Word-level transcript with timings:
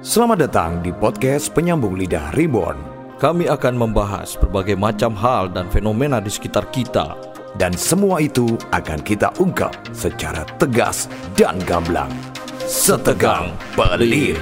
Selamat 0.00 0.48
datang 0.48 0.80
di 0.80 0.96
podcast 0.96 1.52
Penyambung 1.52 1.92
Lidah 1.92 2.32
Reborn 2.32 2.80
Kami 3.20 3.52
akan 3.52 3.76
membahas 3.76 4.32
berbagai 4.40 4.72
macam 4.72 5.12
hal 5.12 5.52
dan 5.52 5.68
fenomena 5.68 6.24
di 6.24 6.32
sekitar 6.32 6.72
kita. 6.72 7.20
dan 7.60 7.76
semua 7.76 8.16
itu 8.24 8.56
akan 8.72 8.96
kita 9.04 9.28
ungkap 9.36 9.76
secara 9.92 10.46
tegas 10.56 11.04
dan 11.36 11.60
gamblang. 11.68 12.08
Setegang 12.64 13.52
pelir. 13.76 14.40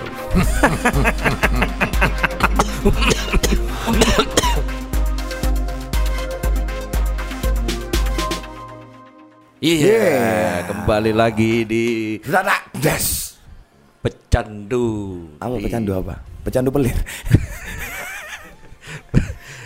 Iya, 9.59 9.91
Yeah. 9.91 10.71
kembali 10.71 11.11
lagi 11.11 11.67
di 11.67 11.87
Zana 12.23 12.63
Des. 12.79 13.18
Pecandu. 14.39 14.87
Apa 15.43 15.59
Di- 15.59 15.65
pecandu 15.67 15.93
apa? 15.99 16.15
Pecandu 16.47 16.71
pelir. 16.71 16.95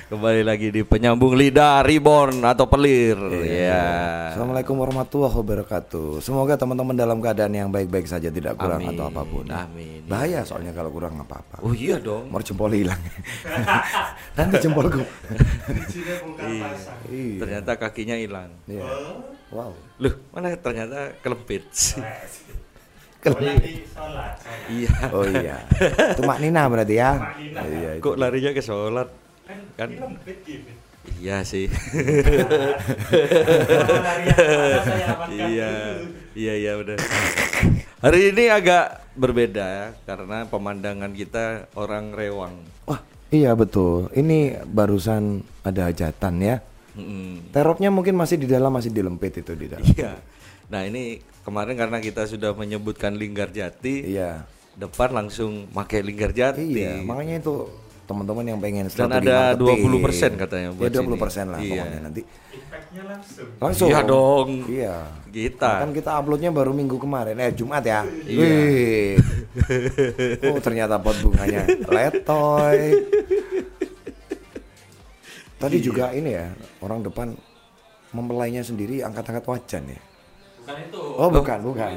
Kembali 0.09 0.41
lagi 0.45 0.73
di 0.73 0.81
penyambung 0.81 1.37
lidah 1.37 1.85
reborn 1.85 2.41
atau 2.41 2.65
pelir. 2.65 3.21
Ya. 3.45 4.33
Assalamualaikum 4.33 4.81
warahmatullahi 4.81 5.37
wabarakatuh. 5.37 6.25
Semoga 6.25 6.57
teman-teman 6.57 6.97
dalam 6.97 7.21
keadaan 7.21 7.53
yang 7.53 7.69
baik-baik 7.69 8.09
saja 8.09 8.33
tidak 8.33 8.57
kurang 8.57 8.81
Amin. 8.81 8.97
atau 8.97 9.13
apa 9.13 9.23
pun. 9.29 9.45
Amin. 9.53 10.09
Bahaya 10.09 10.41
soalnya 10.41 10.73
kalau 10.73 10.89
kurang 10.89 11.21
apa-apa. 11.21 11.61
Oh 11.61 11.77
iya 11.77 12.01
dong. 12.01 12.33
Mau 12.33 12.41
jempol 12.41 12.73
hilang. 12.73 13.01
Nanti 14.41 14.57
jempolku. 14.57 15.05
Iya. 16.41 16.69
Iya. 17.13 17.37
Ternyata 17.45 17.77
kakinya 17.77 18.17
hilang. 18.17 18.49
Iya. 18.65 18.89
Wow. 19.53 19.77
Loh, 20.01 20.15
mana 20.33 20.57
ternyata 20.57 21.13
kelempit. 21.21 21.69
iya. 24.73 24.91
Oh 25.15 25.23
iya. 25.23 25.57
Itu 26.15 26.23
Nina 26.27 26.67
berarti 26.67 26.95
ya. 26.99 27.11
Iya. 27.39 27.91
itu. 27.99 28.03
Kok 28.03 28.17
larinya 28.19 28.51
ke 28.51 28.63
sholat? 28.63 29.09
Kan 29.79 29.95
Iya 31.23 31.43
sih. 31.43 31.67
iya, 35.31 35.71
iya, 36.35 36.53
iya 36.55 36.73
benar. 36.79 36.99
Hari 38.03 38.35
ini 38.35 38.45
agak 38.51 39.03
berbeda 39.19 39.65
ya, 39.67 39.87
karena 40.07 40.47
pemandangan 40.47 41.11
kita 41.15 41.71
orang 41.75 42.15
rewang. 42.15 42.55
Wah, 42.87 43.03
iya 43.35 43.55
betul. 43.59 44.11
Ini 44.15 44.63
barusan 44.67 45.43
ada 45.67 45.91
hajatan 45.91 46.35
ya. 46.43 46.57
Mm-mm. 46.95 47.51
Teropnya 47.51 47.91
mungkin 47.91 48.15
masih 48.15 48.39
di 48.39 48.47
dalam, 48.47 48.71
masih 48.71 48.95
dilempit 48.95 49.43
itu 49.43 49.55
di 49.59 49.67
dalam. 49.71 49.87
Iya. 49.87 50.19
Nah 50.71 50.83
ini 50.87 51.19
kemarin 51.43 51.75
karena 51.75 51.99
kita 51.99 52.25
sudah 52.25 52.51
menyebutkan 52.53 53.13
Linggar 53.13 53.51
Jati, 53.51 54.09
Iya. 54.09 54.47
depan 54.75 55.11
langsung 55.13 55.67
pakai 55.69 56.01
Linggar 56.01 56.31
Jati. 56.31 56.63
Iya, 56.65 57.03
makanya 57.03 57.39
itu 57.39 57.67
teman-teman 58.03 58.45
yang 58.45 58.59
pengen 58.59 58.87
Dan 58.89 59.09
ada 59.11 59.55
marketing. 59.55 59.83
20% 59.89 60.33
katanya 60.37 60.69
Ya 60.69 60.75
buat 60.75 60.91
20% 60.91 60.99
sini. 61.41 61.49
lah 61.49 61.59
Iya. 61.59 61.71
pokoknya 61.73 62.01
nanti. 62.01 62.23
langsung. 63.57 63.89
Iya 63.89 64.01
dong. 64.05 64.49
Iya. 64.67 64.97
Kita. 65.27 65.71
Kan 65.81 65.91
kita 65.93 66.11
uploadnya 66.15 66.51
baru 66.51 66.71
minggu 66.71 66.97
kemarin, 66.97 67.37
eh 67.39 67.51
Jumat 67.51 67.81
ya. 67.83 68.05
Iya. 68.23 68.37
Wih. 68.39 69.13
Oh 70.45 70.61
ternyata 70.61 70.97
pot 70.97 71.17
bunganya 71.19 71.65
letoy. 71.87 72.79
Tadi 75.57 75.77
Iya. 75.79 75.85
juga 75.85 76.11
ini 76.11 76.31
ya 76.33 76.51
orang 76.83 77.01
depan 77.01 77.33
mempelainya 78.11 78.61
sendiri 78.61 79.01
angkat-angkat 79.01 79.45
wajan 79.47 79.85
ya. 79.89 80.01
Bukan 80.63 80.77
itu. 80.81 81.03
Oh 81.13 81.29
bukan, 81.29 81.59
bukan. 81.61 81.91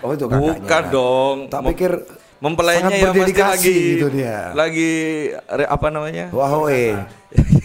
Oh 0.00 0.10
itu 0.10 0.24
kakaknya. 0.26 0.52
Bukan 0.56 0.82
dong. 0.88 1.36
Tak 1.46 1.60
pikir 1.68 1.92
Mempelainya 2.38 2.86
sangat 2.86 2.94
ya 2.94 3.02
pasti 3.02 3.18
berdedikasi 3.18 3.50
lagi 3.50 3.76
gitu 3.92 4.06
dia. 4.08 4.36
lagi 4.54 4.90
re- 5.34 5.66
apa 5.68 5.86
namanya? 5.90 6.26
Wah 6.30 6.52
oe. 6.56 6.94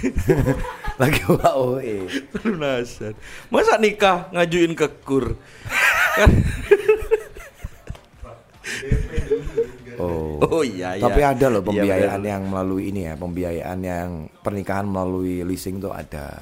Lagi 1.02 1.22
wah 1.28 1.54
oe. 1.56 2.10
Pelunasan. 2.32 3.14
Masa 3.48 3.78
nikah 3.78 4.30
ngajuin 4.30 4.74
ke 4.74 4.88
kur? 5.02 5.38
Kan- 6.14 6.42
Oh. 9.94 10.42
oh 10.42 10.64
iya 10.66 10.98
iya. 10.98 11.06
Tapi 11.06 11.22
ada 11.22 11.46
loh 11.48 11.62
Iya, 11.62 11.70
pembiayaan 11.70 12.18
benar. 12.20 12.32
yang 12.34 12.44
melalui 12.44 12.84
ini 12.90 13.02
ya, 13.06 13.14
pembiayaan 13.14 13.80
yang 13.80 14.10
pernikahan 14.42 14.84
melalui 14.84 15.46
leasing 15.46 15.78
tuh 15.78 15.94
ada. 15.94 16.34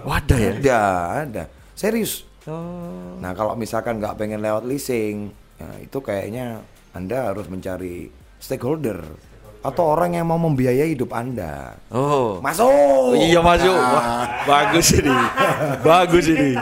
Oh, 0.00 0.10
ada 0.10 0.34
ya? 0.34 0.52
Ada, 0.56 0.80
ada. 1.22 1.42
Serius. 1.74 2.24
Oh. 2.46 3.16
Nah 3.18 3.32
kalau 3.32 3.54
misalkan 3.54 3.96
nggak 3.96 4.14
pengen 4.14 4.40
lewat 4.40 4.64
leasing, 4.64 5.32
ya 5.56 5.68
itu 5.80 5.98
kayaknya 5.98 6.60
anda 6.90 7.32
harus 7.32 7.48
mencari 7.48 8.08
stakeholder 8.36 9.00
atau 9.64 9.96
orang 9.96 10.12
yang 10.12 10.28
mau 10.28 10.36
membiayai 10.36 10.92
hidup 10.92 11.16
anda. 11.16 11.80
Oh. 11.88 12.36
Masuk. 12.44 12.68
Oh, 12.68 13.16
iya 13.16 13.40
masuk. 13.40 13.72
Wah, 13.72 14.44
bagus 14.44 14.92
ini. 14.92 15.16
Bagus 15.80 16.26
ini. 16.28 16.52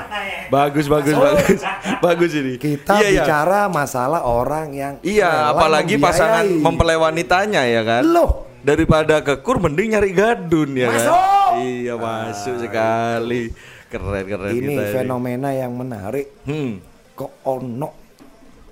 Bagus 0.47 0.87
bagus 0.87 1.15
bagus. 1.19 1.61
Bagus 1.99 2.33
ini. 2.33 2.55
Kita 2.63 3.03
Iya, 3.03 3.09
iya. 3.11 3.23
bicara 3.27 3.67
masalah 3.67 4.23
orang 4.23 4.71
yang 4.71 4.95
Iya, 5.03 5.51
apalagi 5.51 5.99
pasangan 5.99 6.47
membiayai. 6.47 6.63
mempelai 6.63 6.95
wanitanya 6.97 7.63
ya 7.67 7.83
kan. 7.83 8.07
Loh. 8.07 8.47
Daripada 8.63 9.19
ke 9.19 9.43
kur 9.43 9.59
mending 9.59 9.99
nyari 9.99 10.15
gadun 10.15 10.71
ya 10.79 10.87
kan. 10.87 10.95
Masuk. 10.95 11.51
Iya, 11.59 11.95
masuk 11.99 12.55
sekali. 12.63 13.51
Keren 13.93 14.25
keren 14.25 14.51
Ini 14.51 14.73
kita 14.73 14.85
fenomena 14.97 15.53
yang 15.53 15.77
menarik. 15.77 16.33
Hmm. 16.49 16.81
Kok 17.13 17.33
ono 17.45 17.89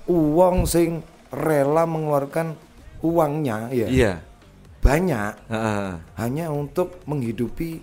uang 0.08 0.64
sing 0.64 1.04
rela 1.28 1.84
mengeluarkan 1.84 2.56
uangnya 3.00 3.69
ya 3.70 3.86
Iya. 3.86 4.12
banyak 4.81 5.32
Heeh. 5.47 5.88
hanya 6.16 6.48
untuk 6.48 7.04
menghidupi 7.04 7.78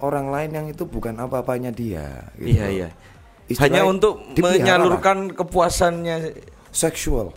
orang 0.00 0.28
lain 0.28 0.50
yang 0.52 0.66
itu 0.66 0.82
bukan 0.82 1.14
apa-apanya 1.14 1.68
dia. 1.68 2.32
gitu. 2.34 2.48
Iya 2.50 2.66
iya. 2.66 2.88
Istilahnya 3.44 3.60
Hanya 3.78 3.82
untuk 3.86 4.14
dipelihara 4.32 4.50
lah. 4.50 4.58
menyalurkan 4.58 5.18
kepuasannya. 5.30 6.16
seksual 6.74 7.30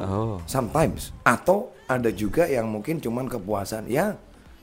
Oh. 0.00 0.36
sometimes 0.44 1.16
atau 1.22 1.72
ada 1.86 2.08
juga 2.08 2.44
yang 2.44 2.68
mungkin 2.68 2.96
cuman 2.96 3.24
kepuasan 3.24 3.84
ya 3.86 4.12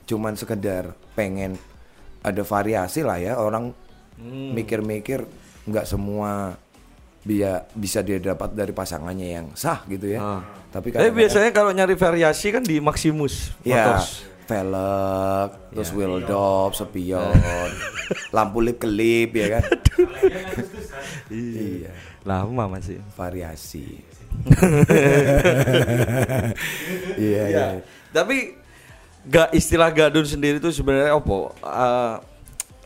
cuman 0.04 0.34
sekedar 0.34 0.94
pengen 1.14 1.58
ada 2.28 2.42
variasi 2.42 3.00
lah 3.00 3.16
ya 3.16 3.36
orang 3.36 3.72
Hmm. 4.14 4.50
mikir-mikir 4.50 5.22
nggak 5.64 5.84
semua 5.84 6.54
dia 7.20 7.62
bisa 7.70 8.00
dia 8.00 8.16
dapat 8.18 8.50
dari 8.50 8.70
pasangannya 8.70 9.26
yang 9.30 9.46
sah 9.52 9.78
gitu 9.84 10.08
ya 10.08 10.18
Ah. 10.18 10.40
tapi 10.68 10.90
kadang-kadang- 10.90 11.14
biasanya 11.14 11.50
kalau 11.52 11.70
nyari 11.70 11.94
variasi 11.94 12.50
kan 12.50 12.60
di 12.60 12.76
Maximus 12.78 13.54
ya 13.62 13.94
Motors. 13.94 14.26
velg 14.44 15.48
terus 15.70 15.86
Ya. 15.86 15.92
wheel 15.94 16.14
dop 16.24 16.72
spion 16.72 17.30
lampu 18.34 18.58
lip 18.58 18.76
kelip 18.76 19.30
ya 19.30 19.46
kan 19.54 19.62
iya 21.28 21.92
Lama 22.24 22.64
masih. 22.68 22.96
variasi 23.12 24.00
iya 27.18 27.42
iya 27.44 27.48
Ya. 27.48 27.66
Tapi 28.10 28.56
gak 29.28 29.52
istilah 29.52 29.90
gadun 29.90 30.24
sendiri 30.24 30.56
itu 30.56 30.70
sebenarnya 30.70 31.12
apa? 31.12 31.38
Eh, 31.60 32.14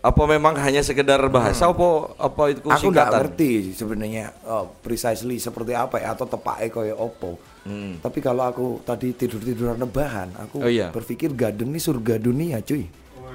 apa 0.03 0.22
memang 0.26 0.58
hanya 0.58 0.82
sekedar 0.82 1.22
bahasa 1.30 1.70
apa 1.70 1.86
apa 2.19 2.42
itu 2.50 2.66
Hmm. 2.66 2.75
aku 2.75 2.86
nggak 2.91 3.10
ngerti 3.12 3.50
sebenarnya 3.70 4.34
oh, 4.42 4.75
precisely 4.76 5.38
seperti 5.38 5.72
apa 5.72 5.97
ya 5.97 6.10
atau 6.10 6.26
tepatnya 6.26 6.69
kayak 6.69 6.98
opo 6.98 7.38
Hmm. 7.62 8.02
tapi 8.02 8.19
kalau 8.19 8.42
aku 8.42 8.66
tadi 8.82 9.14
tidur 9.14 9.38
tiduran 9.38 9.78
rebahan 9.78 10.34
aku 10.34 10.58
Oh, 10.58 10.66
iya. 10.66 10.91
berpikir 10.91 11.31
gadun 11.32 11.70
ini 11.70 11.78
surga 11.78 12.19
dunia 12.19 12.58
cuy 12.58 12.82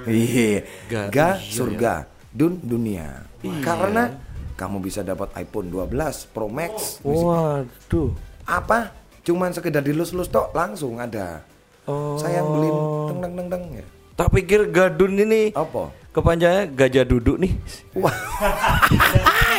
iya 0.04 0.60
Gadun, 0.86 1.08
ga 1.08 1.28
iya, 1.34 1.48
surga 1.48 1.92
dun 2.28 2.60
dunia 2.60 3.24
Iya. 3.40 3.64
karena 3.64 4.04
kamu 4.52 4.84
bisa 4.84 5.00
dapat 5.00 5.32
iPhone 5.34 5.72
12 5.72 5.88
Pro 6.28 6.52
Max 6.52 7.00
Waduh. 7.00 8.12
apa 8.44 8.92
cuman 9.24 9.56
sekedar 9.56 9.80
dilus-lus 9.80 10.28
tok 10.28 10.52
langsung 10.52 11.00
ada 11.00 11.40
Oh. 11.88 12.14
sayang 12.14 12.44
beliin 12.46 12.76
teng 13.08 13.18
teng 13.18 13.32
teng 13.34 13.48
teng 13.48 13.64
ya 13.74 13.84
Tak 14.12 14.28
pikir 14.30 14.60
gadun 14.68 15.14
ini 15.16 15.50
apa 15.52 15.94
kepanjangannya 16.10 16.74
gajah 16.74 17.04
duduk 17.04 17.38
nih. 17.38 17.52
wah 17.94 18.10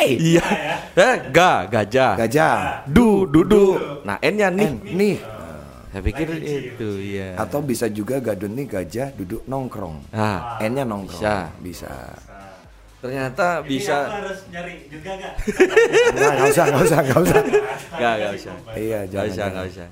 Iya. 0.00 0.40
Eh, 0.92 1.14
ga 1.28 1.64
gajah. 1.66 2.16
gajah 2.16 2.84
Du 2.86 3.24
duduk. 3.26 4.00
Nah, 4.00 4.16
N-nya 4.18 4.48
nih. 4.48 4.68
N 4.68 4.74
nih 4.94 5.16
Saya 5.90 6.02
pikir 6.02 6.26
itu 6.38 6.88
ya. 7.02 7.34
atau 7.36 7.60
bisa 7.60 7.84
juga 7.86 8.16
gadun 8.18 8.54
nih 8.54 8.66
gajah 8.70 9.10
duduk 9.12 9.42
nongkrong 9.44 10.06
Nah, 10.10 10.56
N-nya 10.58 10.84
nongkrong 10.84 11.20
Bisa. 11.20 11.50
bisa 11.58 11.92
ternyata 13.00 13.46
Ini 13.58 13.68
bisa 13.70 13.96
aku 13.98 14.12
harus 14.14 14.40
nyari 14.46 14.74
juga 14.86 15.10
gak? 15.16 15.34
Nggak, 16.12 16.30
nggak 16.30 16.48
usah 16.48 16.64
nggak 16.66 16.84
usah 16.84 16.98
nggak 17.00 17.20
usah 17.22 17.40
Gak, 17.92 18.14
gak 18.14 18.32
usah. 18.36 18.54
iya 18.74 18.98
Gak 19.00 19.08
jangan 19.08 19.24
usah, 19.24 19.36
jangan. 19.38 19.52
gak 19.54 19.66
usah. 19.66 19.88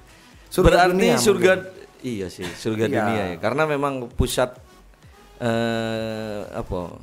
Surga 0.47 0.67
Berarti 0.69 0.91
dunia 0.91 1.17
surga 1.19 1.53
mungkin. 1.55 1.78
Iya 2.03 2.27
sih, 2.31 2.47
surga 2.47 2.85
Iya. 2.87 2.95
dunia 2.95 3.23
ya. 3.35 3.37
Karena 3.43 3.63
memang 3.67 4.09
pusat 4.13 4.55
eh 5.39 6.41
apa? 6.51 6.99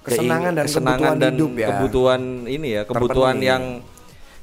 Kesenangan 0.00 0.52
dan 0.56 0.64
kebutuhan 0.64 1.16
dan 1.20 1.32
hidup 1.36 1.52
ya. 1.58 1.68
Kebutuhan 1.76 2.20
ini 2.48 2.68
ya, 2.72 2.82
kebutuhan 2.88 3.36
Terpenuhi. 3.36 3.50
yang 3.52 3.62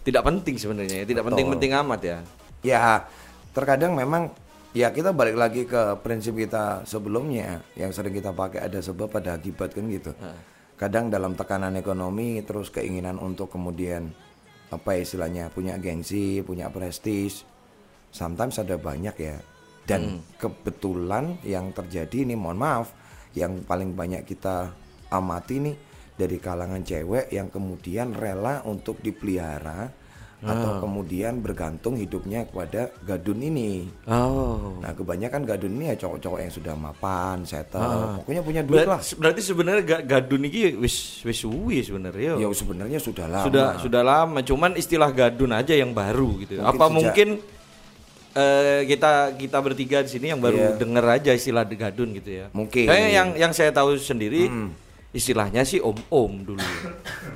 tidak 0.06 0.24
penting 0.24 0.56
sebenarnya, 0.56 0.98
ya. 1.02 1.06
tidak 1.10 1.24
penting-penting 1.28 1.72
amat 1.84 2.00
ya. 2.04 2.18
ya 2.62 3.06
terkadang 3.54 3.98
memang 3.98 4.30
Ya 4.78 4.94
kita 4.94 5.10
balik 5.10 5.34
lagi 5.34 5.66
ke 5.66 5.98
prinsip 6.06 6.38
kita 6.38 6.86
sebelumnya 6.86 7.66
yang 7.74 7.90
sering 7.90 8.14
kita 8.14 8.30
pakai 8.30 8.62
ada 8.62 8.78
sebab 8.78 9.10
ada 9.18 9.34
akibat 9.34 9.74
kan 9.74 9.90
gitu. 9.90 10.14
Kadang 10.78 11.10
dalam 11.10 11.34
tekanan 11.34 11.74
ekonomi 11.74 12.46
terus 12.46 12.70
keinginan 12.70 13.18
untuk 13.18 13.50
kemudian 13.50 14.14
apa 14.70 14.94
ya 14.94 15.02
istilahnya 15.02 15.50
punya 15.50 15.82
gengsi, 15.82 16.46
punya 16.46 16.70
prestis. 16.70 17.42
Sometimes 18.14 18.62
ada 18.62 18.78
banyak 18.78 19.16
ya. 19.18 19.42
Dan 19.88 20.20
kebetulan 20.36 21.40
yang 21.42 21.72
terjadi 21.72 22.28
ini 22.28 22.36
mohon 22.36 22.60
maaf 22.60 22.92
yang 23.32 23.64
paling 23.64 23.96
banyak 23.96 24.28
kita 24.28 24.68
amati 25.08 25.64
nih 25.64 25.76
dari 26.12 26.38
kalangan 26.38 26.84
cewek 26.84 27.32
yang 27.32 27.48
kemudian 27.48 28.12
rela 28.12 28.66
untuk 28.66 29.00
dipelihara 29.00 29.88
atau 30.38 30.78
kemudian 30.78 31.42
bergantung 31.42 31.98
hidupnya 31.98 32.46
kepada 32.46 32.94
gadun 33.02 33.42
ini. 33.42 33.90
Oh. 34.06 34.78
Nah 34.78 34.94
kebanyakan 34.94 35.42
gadun 35.42 35.74
ini 35.74 35.90
ya 35.90 35.96
cowok-cowok 35.98 36.40
yang 36.46 36.54
sudah 36.54 36.74
mapan, 36.78 37.42
settle, 37.42 38.22
pokoknya 38.22 38.42
punya 38.46 38.62
duit 38.62 38.86
lah. 38.86 39.02
Berarti, 39.02 39.42
sebenarnya 39.42 39.82
ga- 39.82 40.06
gadun 40.06 40.46
ini 40.46 40.78
wis 40.78 41.26
wis 41.26 41.42
suwi 41.42 41.82
sebenarnya. 41.82 42.38
Ya 42.38 42.48
sebenarnya 42.54 43.00
sudah 43.02 43.26
lama. 43.26 43.46
sudah 43.50 43.68
sudah 43.82 44.02
lama, 44.06 44.40
cuman 44.46 44.78
istilah 44.78 45.10
gadun 45.10 45.58
aja 45.58 45.74
yang 45.74 45.90
baru 45.98 46.38
gitu. 46.46 46.62
Mungkin 46.62 46.70
Apa 46.70 46.86
sejak- 46.86 46.94
mungkin 46.94 47.28
eh, 48.38 48.82
kita 48.86 49.12
kita 49.34 49.58
bertiga 49.58 49.98
di 50.00 50.10
sini 50.10 50.30
yang 50.30 50.38
baru 50.38 50.56
Iya. 50.56 50.78
denger 50.78 51.06
aja 51.12 51.32
istilah 51.34 51.66
gadun 51.66 52.14
gitu 52.14 52.30
ya? 52.32 52.46
Mungkin. 52.52 52.86
Kayaknya 52.86 53.10
yang 53.12 53.30
yang 53.36 53.52
saya 53.52 53.72
tahu 53.72 53.98
sendiri 53.98 54.46
istilahnya 55.10 55.64
sih 55.64 55.80
om-om 55.80 56.46
dulu. 56.46 56.62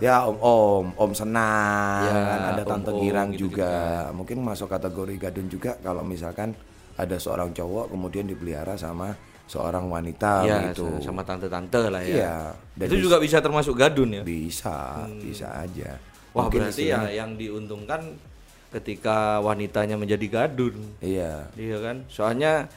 Ya 0.01 0.25
om 0.25 0.33
om, 0.36 0.86
om 0.95 1.12
senang, 1.13 2.01
Ya, 2.03 2.18
kan 2.25 2.42
ada 2.51 2.63
tante 2.63 2.89
om-om 2.89 3.01
girang 3.01 3.30
gitu-gitu 3.30 3.53
juga. 3.53 4.09
Mungkin 4.12 4.38
masuk 4.39 4.65
kategori 4.68 5.13
gadun 5.19 5.45
juga 5.45 5.77
kalau 5.77 6.01
misalkan 6.01 6.57
ada 6.94 7.18
seorang 7.18 7.50
cowok 7.51 7.89
kemudian 7.89 8.25
dipelihara 8.25 8.74
sama 8.75 9.13
seorang 9.45 9.86
wanita 9.86 10.42
ya, 10.42 10.57
gitu. 10.69 10.89
sa- 10.98 11.09
sama 11.09 11.21
tante-tante 11.21 11.81
lah 11.88 12.01
ya. 12.01 12.13
Iya. 12.15 12.36
Dan 12.74 12.88
Itu 12.88 12.98
juga 13.03 13.18
bisa 13.18 13.38
termasuk 13.39 13.75
gadun 13.75 14.09
ya. 14.12 14.24
bisa, 14.24 15.06
bisa 15.18 15.53
aja. 15.56 16.01
Wah, 16.31 16.48
Mungkin 16.48 16.65
berarti 16.65 16.88
ya 16.88 17.06
yang 17.12 17.36
diuntungkan 17.36 18.01
ketika 18.71 19.39
wanitanya 19.39 19.95
menjadi 19.95 20.25
gadun. 20.27 20.75
Iya. 21.00 21.51
Iya 21.53 21.77
kan? 21.79 21.95
Soalnya 22.07 22.71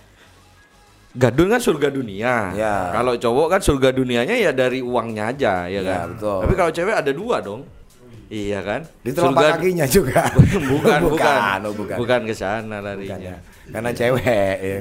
gadun 1.14 1.46
kan 1.46 1.62
surga 1.62 1.88
dunia. 1.88 2.50
Ya. 2.52 2.90
Kalau 2.90 3.14
cowok 3.14 3.46
kan 3.54 3.60
surga 3.62 3.94
dunianya 3.94 4.34
ya 4.34 4.50
dari 4.50 4.82
uangnya 4.82 5.30
aja, 5.30 5.54
ya 5.66 5.78
Ya, 5.78 5.82
kan? 5.82 6.06
betul. 6.18 6.38
Tapi 6.42 6.54
kalau 6.54 6.70
cewek 6.70 6.94
ada 6.94 7.12
dua 7.14 7.38
dong. 7.38 7.62
Iya 8.26 8.58
kan? 8.64 8.80
Di 9.04 9.12
telapak 9.12 9.30
Surga- 9.36 9.52
kakinya 9.54 9.86
juga. 9.86 10.22
bukan, 10.72 10.98
bukan, 11.06 11.58
oh, 11.62 11.74
bukan. 11.76 11.96
bukan 12.00 12.20
ke 12.24 12.34
sana 12.34 12.82
Bukan 12.82 12.82
larinya. 12.82 13.16
ya. 13.20 13.36
Karena 13.70 13.90
cewek 13.92 14.24
ya. 14.58 14.78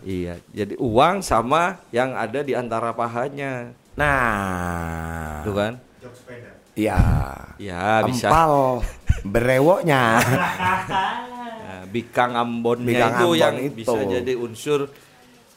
Iya, 0.00 0.34
jadi 0.54 0.74
uang 0.78 1.20
sama 1.20 1.76
yang 1.90 2.14
ada 2.14 2.40
di 2.40 2.56
antara 2.56 2.90
pahanya, 2.90 3.74
Nah. 3.94 5.42
tuh 5.44 5.52
kan? 5.52 5.72
Iya. 6.00 6.53
Ya 6.74 8.02
bisa. 8.02 8.28
Empal 8.28 8.82
berewoknya. 9.22 10.18
Nah, 10.18 11.82
bikang 11.94 12.34
Ambonnya 12.34 12.90
Bikang 12.90 13.12
itu 13.12 13.26
Ambon 13.26 13.38
yang 13.38 13.56
itu. 13.58 13.74
bisa 13.78 13.98
jadi 14.02 14.32
unsur 14.34 14.90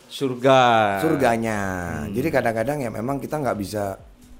surga. 0.07 0.61
surganya. 1.01 1.59
Hmm. 2.05 2.13
Jadi 2.13 2.27
kadang-kadang 2.29 2.77
ya 2.79 2.89
memang 2.89 3.17
kita 3.17 3.37
nggak 3.37 3.57
bisa 3.57 3.97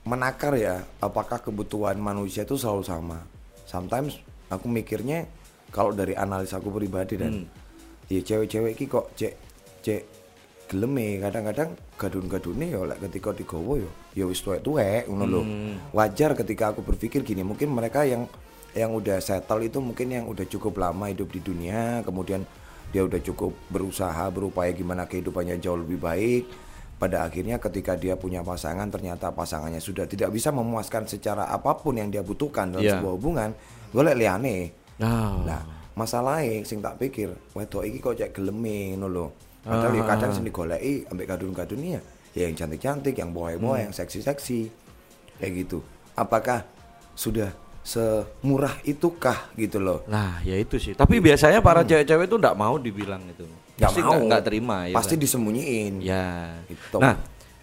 menakar 0.08 0.56
ya 0.56 0.80
apakah 0.98 1.42
kebutuhan 1.42 1.98
manusia 1.98 2.42
itu 2.42 2.56
selalu 2.56 2.84
sama. 2.84 3.20
Sometimes 3.66 4.16
aku 4.48 4.66
mikirnya 4.66 5.28
kalau 5.68 5.92
dari 5.92 6.16
analis 6.16 6.54
aku 6.54 6.72
pribadi 6.72 7.20
dan 7.20 7.44
Hmm. 7.44 7.48
ya 8.08 8.24
cewek-cewek 8.24 8.74
ki 8.74 8.86
kok 8.88 9.12
cek 9.14 9.34
cek 9.84 10.02
geleme 10.68 11.18
kadang-kadang 11.20 11.74
gadun-gadune 11.96 12.70
ya 12.70 12.84
lek 12.84 13.00
ketika 13.10 13.32
digowo 13.34 13.80
ya 13.80 13.90
ya 14.14 14.24
wis 14.28 14.44
tuwek-tuwek 14.44 15.08
ngono 15.08 15.26
lho. 15.26 15.42
Hmm. 15.42 15.76
Wajar 15.96 16.36
ketika 16.36 16.72
aku 16.76 16.84
berpikir 16.84 17.24
gini, 17.24 17.42
mungkin 17.42 17.72
mereka 17.72 18.04
yang 18.04 18.28
yang 18.76 18.94
udah 18.94 19.18
settle 19.18 19.64
itu 19.66 19.82
mungkin 19.82 20.12
yang 20.14 20.26
udah 20.30 20.46
cukup 20.46 20.78
lama 20.78 21.10
hidup 21.10 21.34
di 21.34 21.42
dunia, 21.42 22.06
kemudian 22.06 22.46
dia 22.94 23.02
udah 23.04 23.20
cukup 23.20 23.52
berusaha 23.68 24.30
berupaya 24.30 24.70
gimana 24.72 25.10
kehidupannya 25.10 25.58
jauh 25.58 25.80
lebih 25.80 25.98
baik. 25.98 26.44
Pada 26.98 27.30
akhirnya 27.30 27.62
ketika 27.62 27.94
dia 27.94 28.18
punya 28.18 28.42
pasangan 28.42 28.90
ternyata 28.90 29.30
pasangannya 29.30 29.78
sudah 29.78 30.10
tidak 30.10 30.34
bisa 30.34 30.50
memuaskan 30.50 31.06
secara 31.06 31.46
apa 31.46 31.78
pun 31.78 31.94
yang 31.94 32.10
dia 32.10 32.26
butuhkan 32.26 32.74
dalam 32.74 32.82
Iya. 32.86 32.98
sebuah 32.98 33.14
hubungan, 33.14 33.50
golek 33.94 34.18
liane. 34.18 34.74
Nah, 34.98 35.46
Nah, 35.46 35.62
masalahnya 35.94 36.66
sing 36.66 36.82
tak 36.82 36.98
pikir, 36.98 37.30
wedok 37.54 37.86
iki 37.86 38.02
kok 38.02 38.18
cek 38.18 38.34
geleme 38.34 38.98
ngono 38.98 39.08
lho. 39.14 39.28
Padahal 39.68 39.94
ya 39.94 40.04
kadang 40.08 40.32
sing 40.32 40.44
digoleki 40.44 41.06
ambek 41.06 41.28
gadun-gadun 41.28 41.80
ya, 41.84 42.02
ya 42.32 42.48
yang 42.48 42.56
cantik-cantik, 42.56 43.14
yang 43.14 43.30
boy-boy, 43.30 43.84
yang 43.84 43.92
seksi-seksi. 43.92 44.72
Kayak 45.38 45.52
gitu. 45.60 45.84
Apakah 46.14 46.64
sudah 47.14 47.52
semurah 47.82 48.74
itukah 48.82 49.52
gitu 49.54 49.78
loh? 49.78 50.08
Nah, 50.08 50.40
ya 50.42 50.56
itu 50.56 50.76
sih. 50.76 50.92
Tapi 50.92 51.20
biasanya 51.20 51.60
para 51.60 51.84
cewek-cewek 51.84 52.26
itu 52.26 52.36
enggak 52.36 52.56
mau 52.56 52.76
dibilang 52.76 53.22
itu. 53.24 53.44
Nggak 53.78 53.92
Hmm. 53.92 54.04
mau. 54.04 54.20
nggak- 54.26 54.44
terima 54.44 54.78
ya. 54.88 54.96
Pasti 54.96 55.14
kan? 55.14 55.22
disembunyiin. 55.22 55.94
Ya. 56.02 56.58
Gitu. 56.66 56.98
Nah, 56.98 57.16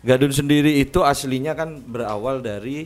Gadun 0.04 0.30
sendiri 0.30 0.76
itu 0.78 1.00
aslinya 1.00 1.56
kan 1.56 1.80
berawal 1.80 2.44
dari 2.44 2.84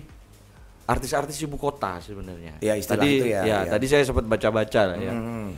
artis-artis 0.86 1.42
ibu 1.42 1.58
kota 1.58 1.98
sebenarnya. 1.98 2.62
Ya, 2.62 2.78
istilah 2.78 3.02
tadi, 3.02 3.10
itu 3.12 3.26
ya, 3.26 3.42
ya. 3.42 3.58
tadi 3.66 3.86
saya 3.90 4.06
sempat 4.06 4.22
baca-baca 4.22 4.80
lah 4.86 4.96
ya. 4.96 5.10
Hmm. 5.10 5.50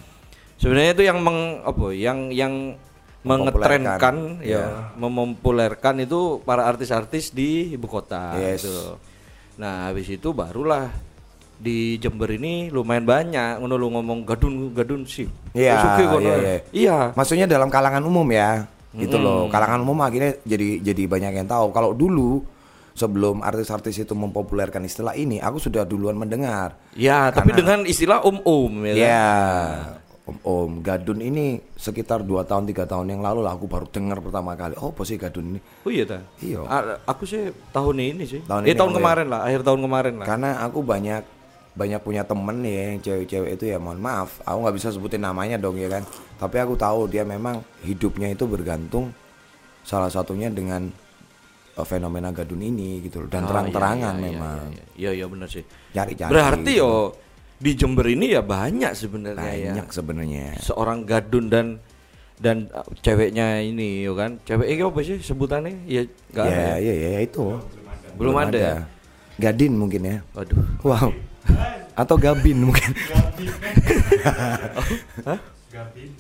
Sebenarnya 0.57 0.93
itu 0.93 1.05
yang 1.05 1.21
meng 1.21 1.61
apa 1.61 1.85
yang 1.93 2.33
yang 2.33 2.81
mengetrenkan 3.21 4.17
Mempopulerkan, 4.17 4.17
ya, 4.41 4.65
mempopulerkan 4.97 5.95
itu 6.01 6.41
para 6.41 6.65
artis-artis 6.65 7.37
di 7.37 7.77
ibu 7.77 7.85
kota 7.85 8.33
Yes. 8.41 8.65
gitu. 8.65 8.97
Nah, 9.61 9.93
habis 9.93 10.09
itu 10.09 10.33
barulah 10.33 10.89
di 11.61 12.01
Jember 12.01 12.33
ini 12.33 12.73
lumayan 12.73 13.05
banyak 13.05 13.61
ngono 13.61 13.77
lu 13.77 13.93
ngomong 13.93 14.25
gadun 14.25 14.73
gadun 14.73 15.05
sih. 15.05 15.29
Iya, 15.53 16.01
iya, 16.01 16.17
iya. 16.17 16.59
Iya. 16.73 16.99
Maksudnya 17.13 17.45
dalam 17.45 17.69
kalangan 17.69 18.01
umum 18.01 18.25
ya, 18.33 18.65
gitu 18.97 19.21
loh. 19.21 19.53
Kalangan 19.53 19.85
umum 19.85 20.01
akhirnya 20.01 20.41
jadi 20.49 20.81
jadi 20.81 21.03
banyak 21.05 21.45
yang 21.45 21.49
tahu. 21.49 21.69
Kalau 21.77 21.93
dulu 21.93 22.41
sebelum 22.97 23.45
artis-artis 23.45 24.01
itu 24.01 24.17
mempopulerkan 24.17 24.81
istilah 24.89 25.13
ini, 25.13 25.37
aku 25.37 25.61
sudah 25.61 25.85
duluan 25.85 26.17
mendengar. 26.17 26.81
Ya, 26.97 27.29
tapi 27.29 27.53
dengan 27.53 27.85
istilah 27.85 28.25
um-um 28.25 28.81
ya. 28.89 28.95
kan? 28.97 30.01
Ya, 30.31 30.39
Om 30.39 30.39
Om 30.41 30.71
Gadun 30.81 31.19
ini 31.19 31.47
sekitar 31.75 32.23
2 32.23 32.47
tahun 32.47 32.65
3 32.65 32.87
tahun 32.87 33.07
yang 33.11 33.21
lalu 33.21 33.43
lah 33.43 33.53
aku 33.53 33.67
baru 33.67 33.87
dengar 33.87 34.23
pertama 34.23 34.55
kali. 34.55 34.79
Oh, 34.79 34.95
apa 34.95 35.03
sih 35.03 35.19
Gadun 35.19 35.57
ini? 35.57 35.61
Oh 35.83 35.91
iya 35.91 36.07
ta? 36.07 36.23
Iya. 36.39 36.63
Aku 37.05 37.27
sih 37.27 37.51
tahun 37.71 37.97
ini 37.99 38.25
sih. 38.25 38.41
Tahun 38.43 38.63
eh 38.63 38.71
ini 38.71 38.79
tahun 38.79 38.91
kamu 38.91 38.95
ya? 38.95 38.99
kemarin 39.03 39.27
lah, 39.27 39.41
akhir 39.43 39.61
tahun 39.67 39.81
kemarin 39.83 40.15
lah. 40.23 40.27
Karena 40.27 40.51
aku 40.63 40.79
banyak 40.81 41.23
banyak 41.71 42.01
punya 42.03 42.23
temen 42.27 42.57
nih 42.61 42.75
yang 42.75 42.99
cewek-cewek 42.99 43.51
itu 43.55 43.65
ya 43.71 43.79
mohon 43.79 44.03
maaf 44.03 44.43
aku 44.43 44.59
nggak 44.59 44.75
bisa 44.75 44.91
sebutin 44.91 45.23
namanya 45.23 45.55
dong 45.55 45.79
ya 45.79 45.87
kan 45.87 46.03
tapi 46.35 46.59
aku 46.59 46.75
tahu 46.75 47.07
dia 47.07 47.23
memang 47.23 47.63
hidupnya 47.87 48.27
itu 48.27 48.43
bergantung 48.43 49.15
salah 49.87 50.11
satunya 50.11 50.51
dengan 50.51 50.91
uh, 51.79 51.87
fenomena 51.87 52.35
gadun 52.35 52.59
ini 52.59 52.99
gitu 53.01 53.23
loh 53.23 53.31
dan 53.31 53.47
Oh, 53.47 53.55
terang-terangan 53.55 54.19
iya, 54.19 54.21
iya, 54.21 54.27
memang 54.35 54.59
Iya, 54.67 54.85
iya, 54.99 55.11
iya 55.15 55.27
benar 55.31 55.47
sih. 55.47 55.63
cari-cari 55.95 56.31
Berarti 56.35 56.73
gitu. 56.75 56.83
yo 56.83 56.91
di 57.61 57.77
Jember 57.77 58.09
ini 58.09 58.33
ya 58.33 58.41
banyak 58.41 58.97
sebenarnya 58.97 59.53
ya. 59.53 59.73
banyak 59.77 59.89
sebenarnya 59.93 60.57
Seorang 60.65 61.05
gadun 61.05 61.53
dan 61.53 61.67
dan 62.41 62.73
uh, 62.73 62.89
ceweknya 63.05 63.61
ini 63.61 64.01
yo 64.01 64.17
kan. 64.17 64.41
Cewek 64.49 64.65
ini 64.73 64.81
apa 64.81 65.01
sih 65.05 65.21
sebutannya? 65.21 65.77
Ya 65.85 66.09
enggak 66.33 66.45
ada. 66.49 66.57
ya 66.57 66.73
ya? 66.81 66.93
ya 66.97 67.09
ya 67.13 67.21
itu 67.21 67.45
Belum 68.17 68.33
ada 68.41 68.57
ya? 68.59 68.77
Gadin 69.37 69.77
mungkin 69.77 70.01
ya 70.05 70.17
Waduh. 70.33 70.65
wow 70.85 71.09
atau 71.97 72.17
Gabin 72.17 72.65
mungkin 72.65 72.97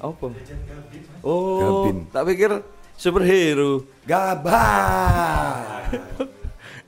Apa? 0.00 0.26
Oh, 1.20 1.84
Gabin. 1.84 1.96
tak 2.08 2.22
pikir 2.32 2.50
superhero. 2.96 3.84
Gabar 4.08 5.84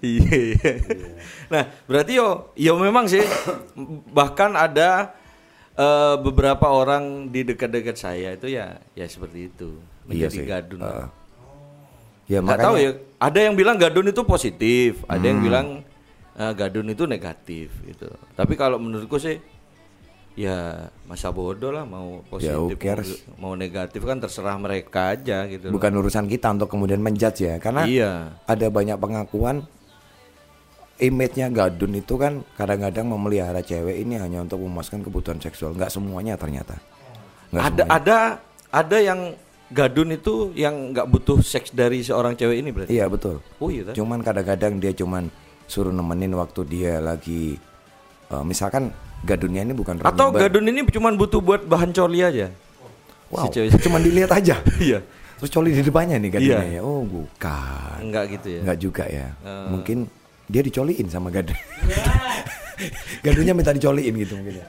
Iya. 0.02 0.34
iya. 0.50 0.72
Nah, 1.46 1.62
berarti 1.84 2.12
yo 2.12 2.28
yo 2.54 2.74
memang 2.74 3.06
sih 3.06 3.22
bahkan 4.10 4.50
ada 4.52 5.14
eh, 5.72 6.14
beberapa 6.18 6.66
orang 6.66 7.28
di 7.28 7.44
dekat-dekat 7.44 7.94
saya 7.94 8.34
itu 8.34 8.50
ya 8.50 8.82
ya 8.92 9.06
seperti 9.06 9.46
itu 9.46 9.78
Iya 10.04 10.26
menjadi 10.26 10.34
sih. 10.34 10.44
gadun. 10.44 10.80
Uh, 10.80 11.06
ya 12.26 12.38
Nggak 12.38 12.44
makanya 12.44 12.64
tahu 12.64 12.76
ya. 12.76 12.90
Ada 13.16 13.38
yang 13.40 13.54
bilang 13.54 13.76
gadun 13.76 14.06
itu 14.08 14.22
positif, 14.22 14.90
ada 15.06 15.16
Hmm. 15.16 15.28
yang 15.28 15.38
bilang 15.40 15.66
eh, 16.32 16.52
gadun 16.52 16.88
itu 16.88 17.04
negatif 17.04 17.70
gitu. 17.84 18.10
Tapi 18.34 18.54
kalau 18.54 18.76
menurutku 18.76 19.16
sih 19.16 19.38
ya 20.32 20.56
masa 21.04 21.28
bodoh 21.28 21.68
lah 21.68 21.84
mau 21.84 22.24
Ya, 22.34 22.56
positif 22.56 22.76
cares? 22.76 23.10
mau, 23.30 23.36
mau 23.38 23.54
negatif 23.54 24.00
kan 24.00 24.16
terserah 24.16 24.56
mereka 24.56 25.12
aja 25.12 25.44
gitu. 25.44 25.68
loh. 25.68 25.76
bukan 25.76 25.92
urusan 25.94 26.24
kita 26.24 26.48
untuk 26.50 26.66
kemudian 26.66 26.98
menjudge 26.98 27.44
ya 27.44 27.54
karena 27.58 27.84
Iya. 27.84 28.12
ada 28.42 28.66
banyak 28.66 28.96
pengakuan 28.96 29.68
image-nya 31.02 31.50
gadun 31.50 31.98
itu 31.98 32.14
kan 32.14 32.46
kadang-kadang 32.54 33.10
memelihara 33.10 33.58
cewek 33.58 34.06
ini 34.06 34.22
hanya 34.22 34.46
untuk 34.46 34.62
memuaskan 34.62 35.02
kebutuhan 35.02 35.42
seksual 35.42 35.74
nggak 35.74 35.90
semuanya 35.90 36.38
ternyata 36.38 36.78
nggak 37.50 37.64
ada 37.66 37.82
semuanya. 37.82 37.98
ada 37.98 38.18
ada 38.72 38.98
yang 39.02 39.20
gadun 39.72 40.08
itu 40.14 40.52
yang 40.54 40.92
nggak 40.92 41.08
butuh 41.08 41.40
seks 41.40 41.72
dari 41.72 42.04
seorang 42.04 42.36
cewek 42.36 42.60
ini 42.60 42.70
berarti? 42.70 42.92
Iya 42.92 43.08
betul. 43.08 43.40
Oh 43.56 43.72
iya. 43.72 43.88
kan? 43.88 43.94
Cuman 43.96 44.20
kadang-kadang 44.20 44.76
dia 44.76 44.92
cuman 44.92 45.32
suruh 45.64 45.90
nemenin 45.90 46.36
waktu 46.36 46.60
dia 46.68 47.00
lagi 47.00 47.56
eh, 48.28 48.44
misalkan 48.44 48.92
gadunnya 49.24 49.64
ini 49.64 49.72
bukan 49.72 50.04
Atau 50.04 50.28
gadun 50.32 50.68
ini 50.68 50.84
cuma 50.92 51.08
butuh 51.16 51.40
buat 51.40 51.64
bahan 51.64 51.90
coli 51.96 52.20
aja? 52.20 52.52
Wow, 53.32 53.48
si 53.48 53.56
cewek. 53.56 53.80
cuman 53.80 54.00
dilihat 54.04 54.30
aja. 54.36 54.60
Iya. 54.80 55.00
Terus 55.40 55.50
coli 55.50 55.74
di 55.74 55.82
depannya 55.82 56.20
nih 56.22 56.30
gadunnya 56.38 56.66
Iya. 56.68 56.78
ya. 56.78 56.80
Oh, 56.86 57.02
bukan. 57.02 57.98
Enggak 57.98 58.24
gitu 58.38 58.46
ya? 58.46 58.60
Enggak 58.62 58.78
juga 58.78 59.04
ya. 59.08 59.28
Eh. 59.42 59.66
Mungkin 59.72 59.98
dia 60.46 60.62
dicoliin 60.62 61.06
sama 61.06 61.28
gadun. 61.28 61.56
Gadunnya 63.22 63.54
minta 63.54 63.70
dicoliin 63.70 64.14
gitu 64.18 64.34
mungkin 64.34 64.58
ya. 64.58 64.66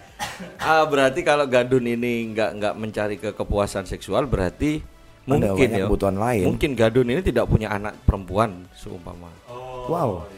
Ah 0.61 0.85
berarti 0.85 1.25
kalau 1.25 1.49
gadun 1.49 1.81
ini 1.83 2.29
nggak 2.29 2.49
nggak 2.61 2.73
mencari 2.77 3.15
ke 3.17 3.33
kepuasan 3.33 3.83
seksual 3.83 4.29
berarti 4.29 4.85
Ada 5.25 5.29
mungkin 5.49 5.67
ya. 5.67 5.85
kebutuhan 5.85 6.17
lain. 6.17 6.45
Mungkin 6.45 6.77
gadun 6.77 7.09
ini 7.09 7.21
tidak 7.21 7.49
punya 7.49 7.73
anak 7.73 7.97
perempuan 8.05 8.69
seumpama. 8.75 9.33
Wow. 9.89 10.29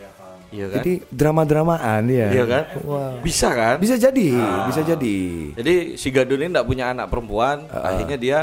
Iya 0.55 0.71
kan? 0.71 0.77
Jadi 0.79 0.93
drama-dramaan 1.11 2.03
ya. 2.07 2.27
Iya 2.31 2.45
kan? 2.47 2.63
Wow. 2.79 3.19
Bisa 3.19 3.51
kan? 3.51 3.75
Bisa 3.75 3.99
jadi, 3.99 4.29
bisa 4.71 4.81
jadi. 4.81 5.17
Jadi 5.59 5.73
si 5.99 6.07
gadun 6.09 6.39
ini 6.39 6.55
tidak 6.55 6.67
punya 6.69 6.95
anak 6.95 7.11
perempuan, 7.11 7.67
akhirnya 7.67 8.15
dia 8.15 8.39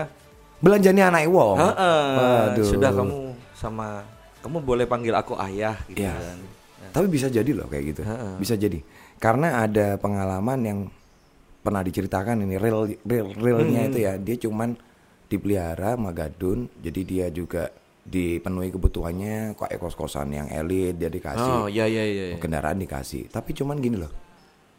Belanjanya 0.62 1.10
anak 1.10 1.26
wong. 1.26 1.58
"Heeh, 1.58 2.06
Waduh. 2.14 2.62
sudah 2.62 2.90
kamu 2.94 3.34
sama 3.50 4.06
kamu 4.38 4.62
boleh 4.62 4.86
panggil 4.86 5.10
aku 5.10 5.34
ayah 5.40 5.74
gitu 5.88 6.06
Iya. 6.06 6.14
kan. 6.14 6.38
Tapi 6.92 7.06
bisa 7.08 7.26
jadi 7.26 7.50
loh 7.50 7.66
kayak 7.66 7.84
gitu. 7.88 8.02
Heeh. 8.02 8.36
Bisa 8.36 8.54
jadi. 8.54 8.78
Karena 9.16 9.60
ada 9.60 9.96
pengalaman 9.96 10.60
yang 10.60 10.78
pernah 11.58 11.80
diceritakan 11.80 12.42
ini 12.42 12.54
real 12.56 12.90
real 13.00 13.30
realnya 13.32 13.80
Hmm. 13.80 13.88
itu 13.88 13.98
ya 14.00 14.12
dia 14.16 14.36
cuman 14.36 14.74
dipelihara 15.24 15.94
sama 15.94 16.10
gadun 16.10 16.66
jadi 16.76 17.00
dia 17.02 17.26
juga 17.30 17.70
dipenuhi 18.02 18.68
kebutuhannya 18.68 19.54
kok 19.54 19.70
kos-kosan 19.72 20.34
yang 20.34 20.50
elit 20.50 20.98
dia 20.98 21.06
dikasih 21.06 21.54
Oh 21.56 21.66
iya 21.66 21.86
iya 21.86 22.02
iya. 22.02 22.24
kendaraan 22.34 22.76
dikasih 22.76 23.30
tapi 23.30 23.54
cuman 23.54 23.78
gini 23.78 23.94
loh 23.94 24.10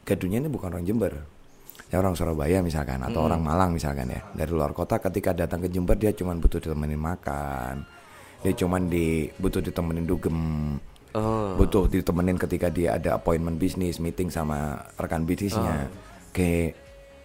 gadunnya 0.04 0.44
ini 0.44 0.52
bukan 0.52 0.76
orang 0.76 0.84
Jember 0.84 1.24
ya 1.88 1.98
orang 1.98 2.14
Surabaya 2.14 2.60
misalkan 2.60 3.00
atau 3.00 3.24
Hmm. 3.24 3.30
orang 3.32 3.42
Malang 3.42 3.72
misalkan 3.72 4.12
ya 4.12 4.20
dari 4.36 4.52
luar 4.52 4.76
kota 4.76 5.00
ketika 5.00 5.32
datang 5.32 5.64
ke 5.64 5.72
Jember 5.72 5.96
dia 5.96 6.12
cuman 6.12 6.38
butuh 6.38 6.60
ditemenin 6.60 7.00
makan 7.00 7.88
dia 8.44 8.52
cuman 8.52 8.92
di 8.92 9.32
butuh 9.34 9.64
ditemenin 9.64 10.04
dugem 10.04 10.36
Oh. 11.14 11.54
butuh 11.56 11.86
ditemenin 11.86 12.36
ketika 12.36 12.68
dia 12.68 12.98
ada 12.98 13.14
appointment 13.14 13.56
bisnis 13.56 14.02
meeting 14.02 14.28
sama 14.28 14.82
rekan 14.98 15.24
bisnisnya 15.24 15.94
kayak 16.32 16.74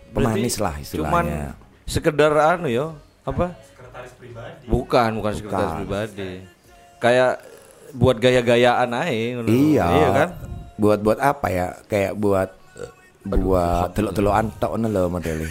Berarti 0.08 0.40
pemanis 0.40 0.56
lah 0.56 0.74
Cuman 0.76 1.24
istilahnya 1.24 1.44
sekedar 1.84 2.32
anu 2.32 2.68
yo, 2.68 2.86
apa? 3.24 3.56
Sekretaris 3.64 4.12
pribadi. 4.14 4.64
Bukan, 4.64 5.10
bukan 5.16 5.32
sekretaris 5.32 5.64
Bukan. 5.64 5.78
pribadi. 5.78 6.30
Kayak 6.98 7.32
buat 7.92 8.16
gaya-gayaan 8.16 8.88
aja. 8.92 9.44
iya 9.48 9.86
Iya 9.88 10.08
kan? 10.12 10.28
buat 10.76 11.00
buat 11.00 11.18
apa 11.18 11.46
ya 11.48 11.66
kayak 11.88 12.12
buat 12.14 12.52
buat 13.24 13.92
telok-telokan 13.92 14.46
tok 14.56 14.70
ngono 14.76 14.88
lho 14.88 15.02
modelnya 15.08 15.48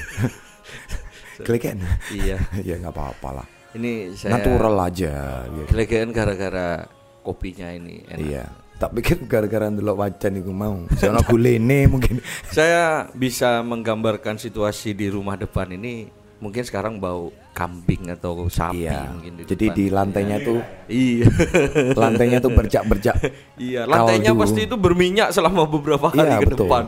Kelikan. 1.46 1.77
Iya. 2.10 2.38
ya 2.67 2.74
nggak 2.77 2.94
apa-apa 2.94 3.29
lah. 3.41 3.48
Ini 3.74 4.13
saya 4.13 4.38
Natural 4.38 4.75
aja. 4.79 5.13
gitu. 5.48 5.70
Kelegean 5.70 6.10
gara-gara 6.10 6.86
kopinya 7.27 7.67
ini 7.69 8.07
enak. 8.07 8.24
Iya. 8.24 8.46
Tak 8.77 8.93
pikir 8.93 9.25
gara-gara 9.25 9.67
ndelok 9.67 9.98
wajan 9.98 10.38
iku 10.38 10.50
mau. 10.50 10.86
Sono 10.93 11.19
gulene 11.24 11.86
mungkin. 11.91 12.22
Saya 12.48 13.10
bisa 13.12 13.60
menggambarkan 13.62 14.38
situasi 14.38 14.93
di 14.93 15.10
rumah 15.10 15.34
depan 15.34 15.67
ini 15.72 16.07
mungkin 16.38 16.62
sekarang 16.62 17.01
bau 17.01 17.34
kambing 17.51 18.13
atau 18.13 18.46
sapi 18.46 18.86
Iya. 18.86 19.10
mungkin 19.10 19.31
di 19.34 19.43
Jadi 19.43 19.65
depan. 19.65 19.74
di 19.74 19.86
lantainya 19.89 20.38
tuh 20.39 20.60
Iya. 20.88 21.25
lantainya 22.05 22.38
tuh 22.38 22.51
berjak-berjak. 22.53 23.15
iya, 23.60 23.81
lantainya 23.84 24.29
kaldu. 24.29 24.41
pasti 24.46 24.60
itu 24.63 24.75
berminyak 24.77 25.34
selama 25.34 25.65
beberapa 25.65 26.07
hari 26.07 26.22
Iya, 26.22 26.38
ke 26.38 26.46
betul. 26.48 26.60
depan. 26.63 26.84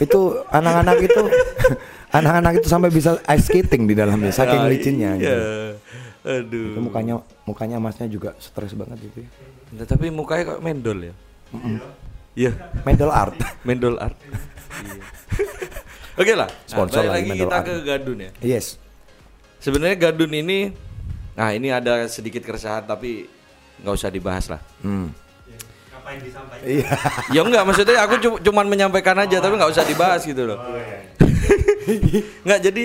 itu 0.00 0.20
anak-anak 0.48 0.96
itu 1.02 1.22
anak-anak 2.08 2.52
itu 2.56 2.66
sampai 2.66 2.88
bisa 2.88 3.20
ice 3.28 3.44
skating 3.44 3.84
di 3.84 3.92
dalamnya 3.92 4.32
saking 4.32 4.56
Nah, 4.58 4.70
licinnya 4.70 5.10
Iya. 5.12 5.20
gitu. 5.20 5.36
Aduh. 6.28 6.76
Itu 6.76 6.80
mukanya 6.84 7.14
mukanya 7.48 7.76
masnya 7.80 8.04
juga 8.04 8.36
stres 8.36 8.76
banget 8.76 9.00
gitu 9.08 9.24
ya. 9.24 9.30
Nah, 9.72 9.86
tapi 9.88 10.12
mukanya 10.12 10.56
kok 10.56 10.60
mendol 10.60 10.98
ya? 11.00 11.14
Iya, 12.36 12.52
Medal 12.84 13.08
art. 13.08 13.36
mendol 13.66 13.96
art. 13.96 14.16
Iya. 14.84 15.02
Oke 16.18 16.32
lah, 16.34 16.50
Sponsor 16.66 17.06
nah, 17.06 17.14
lagi 17.16 17.30
lagi 17.30 17.30
Mendol 17.32 17.46
kita 17.48 17.56
Art. 17.56 17.66
ke 17.66 17.74
gadun 17.86 18.18
ya. 18.20 18.30
yes. 18.42 18.66
Sebenarnya 19.58 19.96
gadun 20.10 20.30
ini, 20.34 20.70
nah 21.34 21.54
ini 21.54 21.70
ada 21.70 22.06
sedikit 22.10 22.42
keresahan 22.42 22.84
tapi 22.84 23.26
nggak 23.82 23.94
usah 23.94 24.10
dibahas 24.10 24.50
lah. 24.50 24.60
Hmm. 24.82 25.14
Ngapain 25.94 26.18
disampaikan? 26.18 26.66
Iya. 26.66 26.90
ya 27.34 27.40
enggak, 27.46 27.62
maksudnya 27.64 27.98
aku 28.02 28.14
cu- 28.18 28.40
cuman 28.42 28.66
menyampaikan 28.66 29.16
aja 29.18 29.38
tapi 29.38 29.54
nggak 29.56 29.70
usah 29.70 29.86
dibahas 29.86 30.22
gitu 30.26 30.42
loh. 30.42 30.58
Oh 30.58 30.74
iya. 30.76 30.98
Nggak 32.46 32.60
jadi 32.66 32.82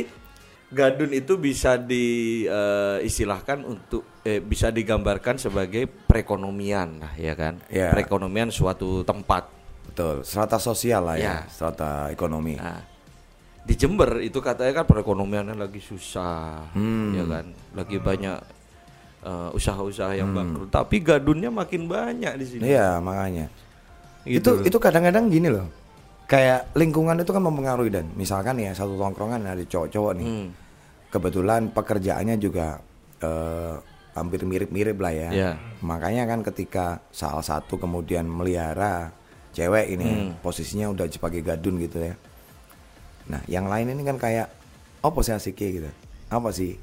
gadun 0.74 1.14
itu 1.14 1.38
bisa 1.38 1.78
diistilahkan 1.78 3.62
untuk 3.64 4.04
eh, 4.26 4.42
bisa 4.42 4.74
digambarkan 4.74 5.38
sebagai 5.38 5.86
perekonomian 5.86 7.00
lah 7.00 7.14
ya 7.16 7.34
kan. 7.38 7.62
Ya. 7.70 7.94
Perekonomian 7.94 8.50
suatu 8.50 9.06
tempat. 9.06 9.48
Betul. 9.84 10.26
Strata 10.26 10.58
sosial 10.58 11.06
lah 11.06 11.18
ya, 11.20 11.24
Ya. 11.24 11.38
strata 11.46 12.10
ekonomi. 12.10 12.58
Nah, 12.58 12.82
di 13.62 13.78
Jember 13.78 14.20
itu 14.20 14.42
katanya 14.42 14.82
kan 14.82 14.86
perekonomiannya 14.90 15.54
lagi 15.54 15.78
susah, 15.78 16.74
Hmm. 16.74 17.14
ya 17.14 17.24
kan, 17.30 17.46
lagi 17.78 17.98
banyak 18.02 18.38
eh, 19.24 19.50
usaha-usaha 19.56 20.18
yang 20.18 20.36
bangkrut. 20.36 20.68
Tapi 20.68 21.00
gadunnya 21.00 21.48
makin 21.48 21.88
banyak 21.88 22.34
di 22.36 22.46
sini. 22.48 22.64
Iya, 22.68 23.00
makanya. 23.00 23.48
Gitu. 24.28 24.64
Itu 24.66 24.68
itu 24.68 24.78
kadang-kadang 24.84 25.32
gini 25.32 25.48
loh. 25.48 25.68
Kayak 26.28 26.72
lingkungan 26.76 27.20
itu 27.20 27.32
kan 27.32 27.44
mempengaruhi 27.44 27.92
dan 27.92 28.08
misalkan 28.16 28.60
ya 28.60 28.72
satu 28.72 28.96
tongkrongan 28.96 29.44
ada 29.44 29.64
cowok-cowok 29.64 30.12
nih. 30.20 30.26
Hmm. 30.28 30.48
Kebetulan 31.14 31.70
pekerjaannya 31.70 32.42
juga 32.42 32.82
eh, 33.22 33.76
hampir 34.14 34.42
mirip-mirip 34.44 34.98
lah 34.98 35.14
ya. 35.14 35.30
Iya. 35.30 35.52
Makanya 35.86 36.26
kan 36.26 36.42
ketika 36.42 37.02
salah 37.10 37.46
satu 37.46 37.78
kemudian 37.78 38.26
melihara 38.26 39.14
cewek 39.54 39.94
ini 39.94 40.10
Hmm. 40.10 40.30
posisinya 40.42 40.90
udah 40.90 41.06
sebagai 41.08 41.46
gadun 41.46 41.78
gitu 41.78 42.02
ya. 42.02 42.18
Nah, 43.30 43.42
yang 43.46 43.70
lain 43.70 43.94
ini 43.94 44.02
kan 44.02 44.18
kayak 44.18 44.50
apa 45.00 45.20
sih 45.22 45.34
asiknya 45.34 45.70
gitu. 45.70 45.90
Apa 46.34 46.50
sih 46.50 46.74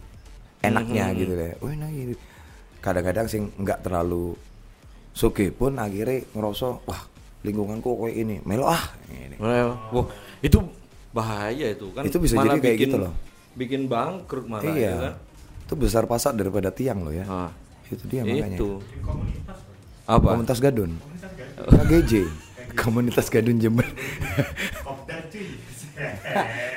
enaknya 0.63 1.11
Hmm, 1.11 1.19
gitu 1.19 1.33
deh. 1.35 1.53
Wih, 1.59 1.75
nah 1.75 1.91
gitu. 1.91 2.15
Kadang-kadang 2.81 3.27
sing 3.27 3.51
nggak 3.59 3.83
terlalu 3.83 4.39
suge 5.13 5.51
pun 5.51 5.75
akhirnya 5.77 6.23
ngerasa 6.33 6.81
wah 6.87 7.03
lingkunganku 7.43 7.91
kayak 8.07 8.17
ini 8.17 8.37
melo 8.47 8.71
ah 8.71 8.85
ini. 9.11 9.37
Well, 9.37 9.75
wah, 9.93 10.07
itu 10.41 10.63
bahaya 11.11 11.75
itu 11.75 11.91
kan. 11.93 12.07
Itu 12.07 12.17
bisa 12.23 12.39
malah 12.39 12.57
jadi 12.57 12.63
kayak 12.63 12.77
bikin, 12.79 12.89
gitu 12.89 12.97
loh. 13.03 13.13
Bikin 13.53 13.87
bangkrut 13.87 14.47
malah 14.47 14.65
iya 14.69 14.79
ya 14.81 14.95
kan. 14.97 15.15
itu 15.61 15.75
besar 15.77 16.03
pasak 16.05 16.35
daripada 16.35 16.69
tiang 16.69 17.03
loh 17.03 17.11
ya 17.11 17.25
Ah, 17.25 17.51
itu 17.87 18.03
dia 18.07 18.23
makanya 18.23 18.57
itu. 18.57 18.79
Apa? 20.05 20.35
komunitas 20.35 20.59
gadun 20.59 20.91
KGJ 21.61 22.13
komunitas 22.73 23.27
gadun 23.29 23.57
Jember. 23.57 23.87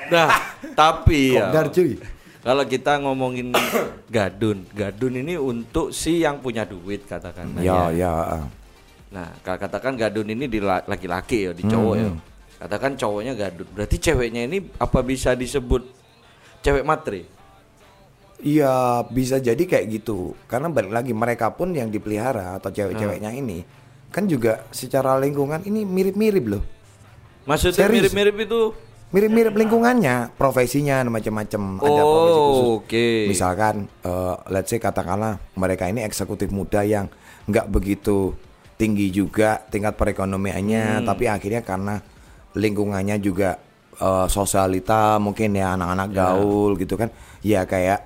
Nah, 0.09 0.29
tapi 0.73 1.33
ya. 1.33 1.49
Kalau 2.43 2.63
kita 2.67 2.99
ngomongin 2.99 3.55
gadun, 4.11 4.67
gadun 4.69 5.13
ini 5.15 5.39
untuk 5.39 5.95
si 5.95 6.19
yang 6.19 6.37
punya 6.37 6.67
duit 6.67 7.07
katakan. 7.07 7.55
ya 7.57 7.87
ya 7.89 8.11
ah. 8.11 8.45
Nah, 9.09 9.31
kalau 9.39 9.57
katakan 9.57 9.93
gadun 9.95 10.27
ini 10.27 10.45
di 10.45 10.59
la- 10.59 10.83
laki-laki 10.83 11.47
ya, 11.47 11.51
di 11.53 11.63
cowok 11.63 11.95
ya. 11.95 12.09
Hmm. 12.09 12.19
Katakan 12.59 12.91
cowoknya 12.93 13.33
gadun. 13.33 13.67
Berarti 13.71 13.95
ceweknya 13.97 14.43
ini 14.43 14.59
apa 14.75 14.99
bisa 14.99 15.31
disebut 15.33 15.87
cewek 16.63 16.81
matre? 16.81 17.27
Iya 18.39 18.73
bisa 19.07 19.39
jadi 19.39 19.59
kayak 19.59 19.85
gitu 19.93 20.35
karena 20.47 20.67
balik 20.67 20.91
lagi 20.91 21.15
mereka 21.15 21.47
pun 21.49 21.71
yang 21.71 21.87
dipelihara 21.87 22.59
atau 22.59 22.67
cewek-ceweknya 22.69 23.31
Ah. 23.31 23.35
ini 23.35 23.63
kan 24.11 24.27
juga 24.27 24.67
secara 24.69 25.15
lingkungan 25.15 25.63
ini 25.63 25.83
mirip-mirip 25.83 26.45
loh 26.45 26.63
Maksudnya 27.43 27.87
mirip-mirip 27.87 28.35
itu 28.37 28.61
mirip-mirip 29.09 29.55
lingkungannya 29.55 30.35
profesinya 30.35 31.07
macam-macam 31.07 31.61
ada 31.79 32.03
profesi 32.03 32.35
Oh, 32.35 32.43
khusus 32.43 32.67
oke. 32.83 33.07
misalkan 33.27 33.75
eh, 34.03 34.35
let's 34.49 34.67
say 34.67 34.77
katakanlah 34.77 35.39
mereka 35.55 35.87
ini 35.87 36.03
eksekutif 36.03 36.51
muda 36.51 36.83
yang 36.83 37.07
nggak 37.47 37.71
begitu 37.71 38.35
tinggi 38.75 39.07
juga 39.07 39.63
tingkat 39.71 39.95
perekonomiannya 39.95 40.99
Hmm. 40.99 41.05
tapi 41.07 41.31
akhirnya 41.31 41.63
karena 41.63 42.03
lingkungannya 42.53 43.15
juga 43.17 43.55
eh, 44.03 44.27
sosialita 44.27 45.15
mungkin 45.17 45.55
ya 45.55 45.73
anak-anak 45.73 46.07
gaul 46.11 46.75
gitu 46.75 46.93
kan. 46.93 47.07
Ya 47.39 47.63
kayak 47.63 48.03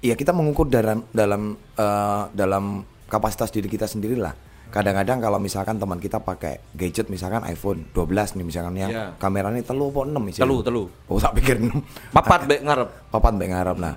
ya 0.00 0.14
kita 0.14 0.30
mengukur 0.30 0.66
dalam 0.66 1.06
dalam 1.10 1.42
eh, 1.74 2.22
dalam 2.30 2.82
kapasitas 3.06 3.48
diri 3.48 3.66
kita 3.66 3.86
sendiri 3.86 4.18
lah 4.18 4.34
kadang-kadang 4.68 5.22
kalau 5.22 5.38
misalkan 5.38 5.78
teman 5.78 5.96
kita 5.96 6.18
pakai 6.18 6.58
gadget 6.74 7.06
misalkan 7.06 7.46
iPhone 7.46 7.86
12 7.94 8.34
nih 8.34 8.44
misalkan 8.44 8.74
yang 8.74 8.90
Ya. 8.90 9.06
kameranya 9.14 9.62
telu 9.62 9.86
apa 9.88 10.02
6 10.02 10.18
misalnya 10.18 10.42
telu 10.42 10.58
telu. 10.60 10.82
oh 11.06 11.16
tak 11.16 11.38
pikir 11.38 11.62
6 11.62 11.78
Papat 12.10 12.40
bek 12.50 12.60
ngarep. 12.60 12.88
papat 13.08 13.32
mbak 13.32 13.48
ngarep 13.48 13.76
nah. 13.78 13.94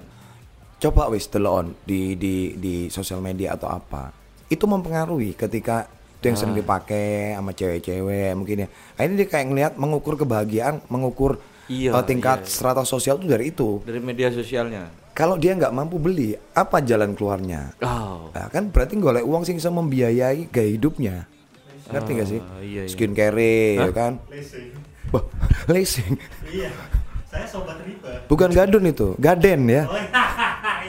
Coba 0.77 1.09
wis 1.09 1.25
delon 1.27 1.73
di 1.81 2.13
di 2.13 2.53
di 2.53 2.73
sosial 2.87 3.17
media 3.17 3.57
atau 3.57 3.65
apa. 3.65 4.13
Itu 4.45 4.69
mempengaruhi 4.69 5.33
ketika 5.33 5.89
itu 6.17 6.25
yang 6.25 6.37
sering 6.37 6.55
dipakai 6.55 7.33
sama 7.33 7.53
cewek-cewek 7.53 8.33
mungkin 8.33 8.65
ya 8.65 8.67
akhirnya 8.93 9.17
dia 9.17 9.27
kayak 9.27 9.45
ngelihat 9.47 9.73
mengukur 9.75 10.13
kebahagiaan 10.15 10.81
mengukur 10.87 11.37
Iya, 11.67 11.91
eh, 11.91 12.03
tingkat 12.03 12.47
strata 12.47 12.81
sosial 12.81 13.19
itu 13.19 13.27
dari 13.27 13.51
itu 13.51 13.83
Dari 13.83 13.99
media 13.99 14.31
sosialnya. 14.31 14.87
kalau 15.11 15.35
dia 15.35 15.51
nggak 15.51 15.69
mampu 15.69 15.99
beli 15.99 16.31
apa 16.53 16.79
jalan 16.79 17.11
keluarnya 17.11 17.75
Oh. 17.83 18.31
Nah, 18.31 18.47
kan 18.47 18.71
berarti 18.71 18.95
golek 18.95 19.21
uang 19.21 19.43
sing 19.43 19.57
bisa 19.57 19.67
membiayai 19.67 20.47
gaya 20.47 20.69
hidupnya. 20.69 21.25
Ngerti 21.87 22.11
gak 22.13 22.27
sih? 22.27 22.39
Ah, 22.39 22.59
iya, 22.59 22.81
iya. 22.83 22.91
Skincare 22.91 23.55
ya 23.79 23.89
kan. 23.91 24.19
Leasing. 24.27 24.75
Wah, 25.09 25.23
leasing. 25.71 26.13
Iya. 26.45 26.69
Saya 27.27 27.45
sobat 27.47 27.79
riba. 27.81 28.27
Bukan 28.27 28.51
gadun 28.51 28.83
itu, 28.85 29.15
gaden 29.17 29.67
ya. 29.67 29.83
Oh 29.87 29.95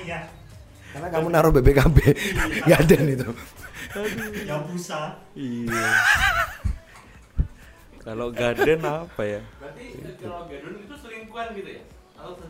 iya. 0.02 0.18
Karena 0.92 1.08
kamu 1.08 1.26
naruh 1.30 1.52
BBKB. 1.54 1.96
gaden 2.70 3.04
itu. 3.08 3.28
Yang 4.44 4.62
busa. 4.72 5.00
Iya. 5.32 5.88
Kalau 8.08 8.32
garden 8.32 8.80
apa 8.88 9.20
ya? 9.20 9.40
Berarti 9.60 9.84
kalau 10.16 10.48
gadun 10.48 10.80
itu 10.80 10.96
selingkuhan 10.96 11.52
gitu 11.52 11.70
ya? 11.76 11.82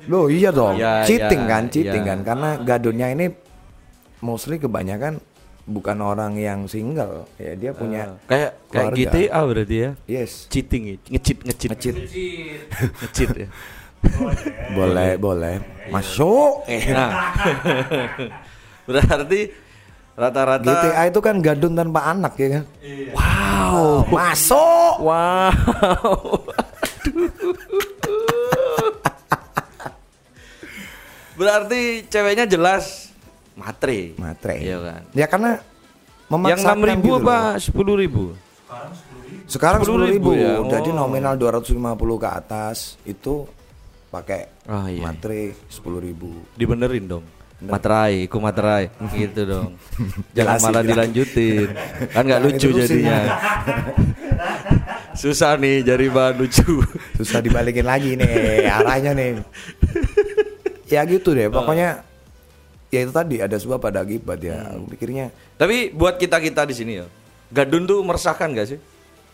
Loh 0.07 0.31
iya 0.31 0.55
dong. 0.55 0.79
Ya, 0.79 1.03
cheating 1.03 1.43
ya, 1.45 1.51
kan, 1.51 1.63
cheating 1.67 2.05
ya. 2.07 2.11
kan. 2.15 2.19
Karena 2.23 2.51
gadunnya 2.63 3.11
ini 3.11 3.27
mostly 4.23 4.63
kebanyakan 4.63 5.19
bukan 5.67 5.99
orang 5.99 6.39
yang 6.39 6.71
single. 6.71 7.27
Ya 7.43 7.59
dia 7.59 7.75
punya 7.75 8.23
Kayak 8.31 8.55
kayak 8.71 8.95
keluarga. 8.95 9.11
GTA 9.19 9.41
berarti 9.51 9.77
ya. 9.83 9.91
Yes. 10.07 10.47
Cheating 10.47 10.83
ya, 10.87 10.97
ngecit 11.11 11.39
ngecit 11.43 11.71
Ngecit. 11.75 11.95
Ngecit 13.03 13.31
ya. 13.35 13.49
Boleh, 14.79 15.19
boleh. 15.19 15.59
Masuk. 15.91 16.71
Eh. 16.71 16.95
Nah. 16.95 17.35
berarti 18.89 19.68
rata-rata 20.19 20.67
GTA 20.67 21.03
itu 21.07 21.21
kan 21.23 21.39
gadun 21.39 21.73
tanpa 21.73 22.11
anak 22.11 22.35
ya 22.35 22.49
kan. 22.59 22.65
Wow. 23.15 24.03
Masuk. 24.11 24.95
Wow. 24.99 26.43
Berarti 31.39 31.81
ceweknya 32.11 32.45
jelas 32.45 33.15
matre. 33.55 34.15
Matre. 34.19 34.59
Iya 34.59 34.79
kan. 34.83 35.01
Ya 35.15 35.27
karena 35.27 35.51
Yang 36.29 36.61
enam 36.61 36.81
ribu 36.85 37.09
gitu 37.09 37.25
apa 37.25 37.37
loh. 37.39 37.63
sepuluh 37.63 37.95
ribu? 37.97 38.25
Sekarang 39.49 39.81
10.000 39.81 40.21
10.000 40.21 40.29
ya? 40.37 40.53
Jadi 40.69 40.91
Oh. 40.93 40.97
nominal 40.99 41.41
250 41.41 41.81
ke 42.21 42.29
atas 42.29 43.01
itu 43.03 43.49
pakai 44.13 44.45
Ah, 44.69 44.93
iya. 44.93 45.01
matre 45.01 45.57
10.000. 45.73 46.29
Dibenerin 46.53 47.05
dong. 47.09 47.25
Materai, 47.59 48.31
ku 48.31 48.39
materai, 48.39 48.87
gitu 49.19 49.43
dong. 49.43 49.75
Jangan 50.31 50.59
malah 50.63 50.83
dilanjutin, 50.87 51.75
kan 52.15 52.23
nggak 52.23 52.43
lucu 52.47 52.71
jadinya. 52.71 53.35
Susah 55.21 55.59
nih 55.59 55.83
jadi 55.83 56.07
bahan 56.07 56.39
lucu. 56.39 56.79
Susah 57.19 57.43
dibalikin 57.43 57.83
lagi 57.83 58.15
nih 58.15 58.63
arahnya 58.79 59.11
nih. 59.11 59.43
Ya 60.87 61.03
gitu 61.03 61.35
deh, 61.35 61.51
pokoknya 61.51 62.07
ya 62.95 62.99
itu 63.03 63.11
tadi 63.11 63.43
ada 63.43 63.59
sebab 63.59 63.83
pada 63.83 64.07
akibat 64.07 64.39
ya. 64.39 64.79
Aku 64.79 64.95
pikirnya 64.95 65.35
Tapi 65.59 65.91
buat 65.91 66.15
kita 66.15 66.39
kita 66.39 66.63
di 66.63 66.75
sini 66.79 67.03
ya, 67.03 67.07
gadun 67.51 67.91
tuh 67.91 68.07
meresahkan 68.07 68.55
gak 68.55 68.69
sih? 68.71 68.79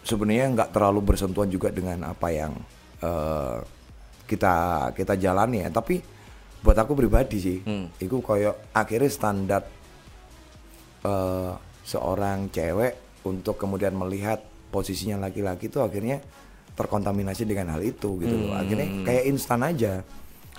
sebenarnya 0.05 0.53
nggak 0.53 0.71
terlalu 0.71 1.01
bersentuhan 1.01 1.49
juga 1.49 1.73
dengan 1.73 2.13
apa 2.13 2.29
yang 2.29 2.53
eh, 3.01 3.59
kita 4.29 4.55
kita 4.93 5.17
jalani 5.17 5.65
ya. 5.65 5.69
Tapi 5.73 5.99
buat 6.65 6.75
aku 6.75 6.97
pribadi 6.97 7.37
sih, 7.37 7.59
Hmm. 7.61 7.93
itu 8.01 8.19
koyo 8.19 8.57
akhirnya 8.73 9.13
standar 9.13 9.63
eh, 11.05 11.53
seorang 11.85 12.49
cewek 12.49 13.23
untuk 13.29 13.61
kemudian 13.61 13.93
melihat 13.93 14.41
posisinya 14.73 15.21
laki-laki 15.21 15.69
itu 15.69 15.79
akhirnya 15.79 16.25
terkontaminasi 16.75 17.45
dengan 17.45 17.77
hal 17.77 17.85
itu 17.85 18.19
gitu 18.19 18.35
loh. 18.35 18.57
Akhirnya 18.57 19.05
kayak 19.05 19.25
instan 19.29 19.63
aja. 19.63 20.01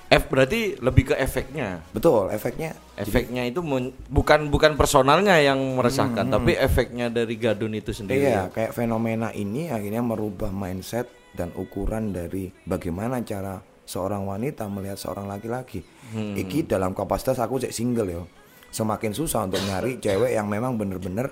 F 0.05 0.29
berarti 0.29 0.77
lebih 0.77 1.11
ke 1.11 1.15
efeknya. 1.17 1.81
Betul, 1.89 2.29
efeknya 2.29 2.77
Efeknya 2.95 3.43
itu 3.43 3.59
men- 3.59 3.91
bukan 4.07 4.47
bukan 4.47 4.77
personalnya 4.77 5.35
yang 5.41 5.57
meresahkan, 5.75 6.29
tapi 6.29 6.53
efeknya 6.55 7.09
dari 7.09 7.35
gadun 7.35 7.73
itu 7.73 7.89
sendiri. 7.91 8.29
Iya, 8.29 8.53
kayak 8.53 8.71
fenomena 8.71 9.33
ini 9.33 9.67
akhirnya 9.67 9.99
merubah 9.99 10.53
mindset 10.53 11.09
dan 11.33 11.51
ukuran 11.51 12.13
dari 12.13 12.53
bagaimana 12.63 13.19
cara 13.25 13.59
seorang 13.85 14.25
wanita 14.25 14.65
melihat 14.67 14.97
seorang 14.97 15.29
laki-laki. 15.29 15.85
Hmm. 16.11 16.33
Iki 16.35 16.65
dalam 16.65 16.91
kapasitas 16.91 17.37
aku 17.37 17.61
cek 17.61 17.71
single 17.71 18.09
yo. 18.09 18.23
Semakin 18.73 19.15
susah 19.15 19.47
untuk 19.47 19.63
nyari 19.63 20.03
cewek 20.03 20.35
yang 20.35 20.51
memang 20.51 20.75
bener-bener 20.75 21.31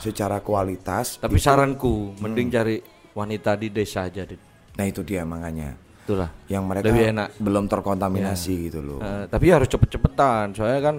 secara 0.00 0.40
kualitas. 0.40 1.20
Tapi 1.20 1.36
saranku 1.36 2.16
mending 2.16 2.48
cari 2.48 2.80
wanita 3.12 3.60
di 3.60 3.68
desa 3.68 4.08
aja, 4.08 4.24
Dit. 4.24 4.40
Nah 4.72 4.88
itu 4.88 5.04
dia 5.04 5.20
makanya. 5.28 5.76
Itulah. 6.08 6.32
Yang 6.48 6.64
mereka 6.64 6.88
Lebih 6.88 7.04
enak. 7.12 7.28
belum 7.36 7.64
terkontaminasi 7.68 8.72
gitu 8.72 8.80
loh. 8.80 8.98
Eh, 9.04 9.28
tapi 9.28 9.52
harus 9.52 9.68
cepet-cepetan, 9.68 10.56
soalnya 10.56 10.80
kan 10.80 10.96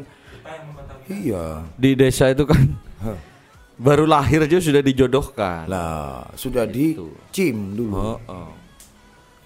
Iya. 1.10 1.66
di 1.74 1.98
desa 1.98 2.30
itu 2.30 2.46
kan 2.46 2.62
baru 3.82 4.06
lahir 4.06 4.46
aja 4.46 4.62
sudah 4.62 4.86
dijodohkan. 4.86 5.66
Lah, 5.66 6.30
sudah 6.38 6.70
di 6.70 6.94
cim 7.34 7.74
dulu. 7.74 7.98
Oh, 7.98 8.18
oh. 8.30 8.52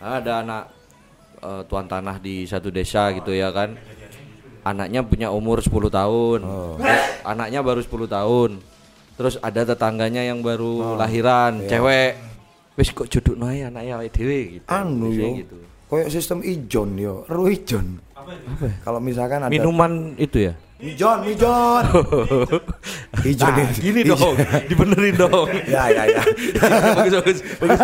Ada 0.04 0.44
anak 0.44 0.83
eh, 1.44 1.62
tuan 1.68 1.86
tanah 1.86 2.18
di 2.24 2.48
satu 2.48 2.72
desa 2.72 3.12
gitu 3.12 3.36
ya 3.36 3.52
kan. 3.52 3.76
Anaknya 4.64 5.04
punya 5.04 5.28
umur 5.28 5.60
10 5.60 5.92
tahun. 5.92 6.40
Eh, 6.80 7.00
anaknya 7.28 7.60
baru 7.60 7.84
10 7.84 8.08
tahun. 8.08 8.64
Terus 9.14 9.36
ada 9.44 9.62
tetangganya 9.68 10.24
yang 10.24 10.40
baru 10.40 10.96
lahiran, 10.98 11.68
cewek. 11.68 12.18
Wis 12.74 12.90
kok 12.90 13.06
jodoh 13.06 13.38
noe 13.38 13.62
anaknya 13.62 14.02
awake 14.02 14.14
dhewe 14.18 14.40
gitu. 14.58 14.66
Anu 14.66 15.14
yo. 15.14 15.30
gitu. 15.46 15.56
Kayak 15.94 16.10
sistem 16.10 16.42
ijon 16.42 16.98
yo, 16.98 17.22
ru 17.30 17.46
ijon. 17.46 18.02
Kalau 18.82 18.98
misalkan 18.98 19.46
ada 19.46 19.52
Minuman 19.54 20.18
itu 20.18 20.50
ya? 20.50 20.58
Ijon, 20.84 21.20
ijon. 21.24 21.84
Ijon 23.32 23.48
Nah, 23.48 23.64
ini- 23.64 23.80
gini 23.80 24.00
ijon. 24.04 24.20
dong, 24.20 24.36
dibenerin 24.68 25.16
dong. 25.16 25.48
ya 25.74 25.88
ya 25.88 26.04
ya. 26.12 26.22
bagus 27.00 27.14
bagus. 27.18 27.40
bagus. 27.56 27.80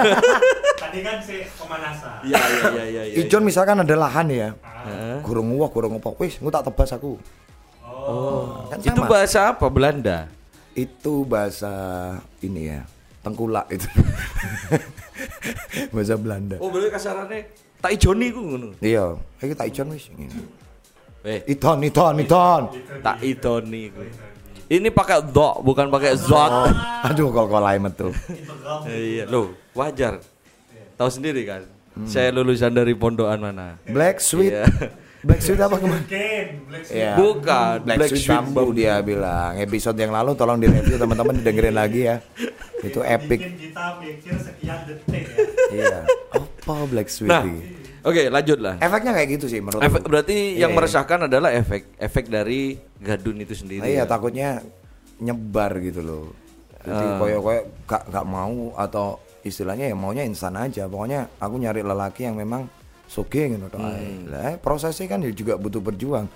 Tadi 0.76 1.00
kan 1.00 1.18
si 1.24 1.48
pemanasan. 1.56 2.20
Iya 2.28 2.36
iya 2.36 2.64
iya 2.68 2.84
iya. 2.84 3.04
iya. 3.08 3.16
Ijon 3.24 3.48
misalkan 3.48 3.80
ada 3.80 3.96
lahan 3.96 4.28
ya. 4.28 4.50
Heeh. 4.84 5.24
Gurung 5.24 5.48
wah, 5.56 5.72
gurung 5.72 5.96
apa. 5.96 6.12
Wis, 6.20 6.44
engko 6.44 6.52
tak 6.52 6.68
tebas 6.68 6.92
aku. 6.92 7.16
Oh. 7.88 8.68
Kan 8.68 8.84
Itu 8.84 9.00
sama. 9.00 9.08
bahasa 9.08 9.40
apa? 9.50 9.66
Belanda. 9.68 10.18
Itu 10.76 11.24
bahasa 11.24 11.72
ini 12.42 12.68
ya. 12.68 12.84
Tengkulak 13.24 13.68
itu. 13.70 13.88
bahasa 15.92 16.16
Belanda. 16.16 16.56
Oh, 16.60 16.68
berarti 16.68 16.92
kasarannya 16.92 17.40
tak 17.80 17.96
ijoni 17.96 18.28
ku 18.32 18.42
ngono. 18.44 18.70
Iya, 18.80 19.16
iki 19.40 19.56
tak 19.56 19.72
ijon 19.72 19.88
wis 19.92 20.12
ngene. 20.12 20.36
Eh, 21.20 21.44
Iton, 21.52 21.84
iton, 21.84 22.16
iton. 22.24 22.62
tak 23.04 23.20
idoni 23.20 23.92
ku. 23.92 24.02
Ini 24.70 24.88
pakai 24.94 25.26
do, 25.26 25.60
bukan 25.66 25.90
pakai 25.90 26.14
zot. 26.16 26.72
Aduh, 27.04 27.34
kol-kolai 27.34 27.82
metu. 27.82 28.14
Integral. 28.30 28.86
iya, 28.94 29.26
loh, 29.26 29.52
wajar. 29.74 30.22
Tahu 30.96 31.10
sendiri 31.10 31.42
kan? 31.44 31.66
Saya 32.06 32.32
lulusan 32.32 32.72
dari 32.72 32.94
pondokan 32.96 33.42
mana? 33.42 33.76
Black 33.90 34.22
sweet. 34.24 34.54
Iya. 34.54 34.66
Black 35.28 35.44
sweet 35.44 35.60
apa 35.60 35.76
kemarin? 35.76 36.06
Ken, 36.08 36.48
Black 36.64 36.84
Sheep. 36.88 36.96
Iya. 36.96 37.12
Bukan, 37.20 37.76
Black, 37.84 37.98
Black 38.00 38.12
Sweet 38.16 38.24
Sweet 38.24 38.40
Bambu 38.40 38.72
dia 38.72 38.96
bilang. 39.04 39.52
Episode 39.60 39.98
yang 40.00 40.16
lalu 40.16 40.32
tolong 40.32 40.56
direview 40.56 40.96
teman-teman 40.96 41.36
didengerin 41.44 41.76
lagi 41.76 42.08
ya. 42.08 42.24
Itu 42.80 43.04
epic. 43.04 43.44
Bikin 43.44 43.56
kita 43.60 43.86
mikir 44.00 44.36
sekian 44.40 44.80
detik 44.88 45.24
ya. 45.28 45.44
iya. 45.76 46.00
Apa 46.32 46.88
Black 46.88 47.12
Sweet 47.12 47.28
Nah, 47.28 47.44
oke, 48.02 48.22
lanjut 48.30 48.60
lah. 48.60 48.76
Efeknya 48.78 49.12
kayak 49.12 49.30
gitu 49.36 49.46
sih 49.48 49.60
menurut 49.60 49.82
Efek, 49.82 50.02
berarti 50.06 50.38
yang 50.56 50.72
Iya. 50.72 50.78
meresahkan 50.78 51.20
adalah 51.26 51.50
efek 51.52 51.96
efek 51.96 52.28
dari 52.28 52.76
gadun 52.98 53.40
itu 53.40 53.54
sendiri. 53.54 53.84
Nah, 53.84 53.90
iya 53.90 54.04
ya? 54.04 54.06
takutnya 54.06 54.60
nyebar 55.20 55.80
gitu 55.80 56.02
loh. 56.04 56.26
Jadi 56.80 57.06
Ah. 57.06 57.18
koyo-koyo 57.20 57.62
gak, 57.84 58.08
gak 58.08 58.26
mau 58.26 58.72
atau 58.74 59.20
istilahnya 59.44 59.92
ya 59.92 59.96
maunya 59.96 60.24
instan 60.24 60.56
aja. 60.56 60.88
Pokoknya 60.88 61.28
aku 61.38 61.60
nyari 61.60 61.84
lelaki 61.84 62.24
yang 62.24 62.40
memang 62.40 62.72
soge 63.04 63.52
gitu. 63.52 63.68
Hmm. 63.76 64.30
Lah 64.32 64.56
prosesnya 64.58 65.10
kan 65.10 65.20
juga 65.34 65.60
butuh 65.60 65.84
berjuang. 65.84 66.28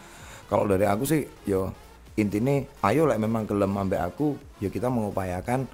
Kalau 0.47 0.67
dari 0.67 0.83
aku 0.83 1.07
sih 1.07 1.23
yo 1.47 1.71
intinya 2.13 2.59
ayo 2.85 3.07
lah 3.07 3.17
memang 3.17 3.47
gelem 3.47 3.73
ambek 3.73 3.97
aku 3.97 4.37
ya 4.59 4.69
kita 4.69 4.85
mengupayakan 4.85 5.65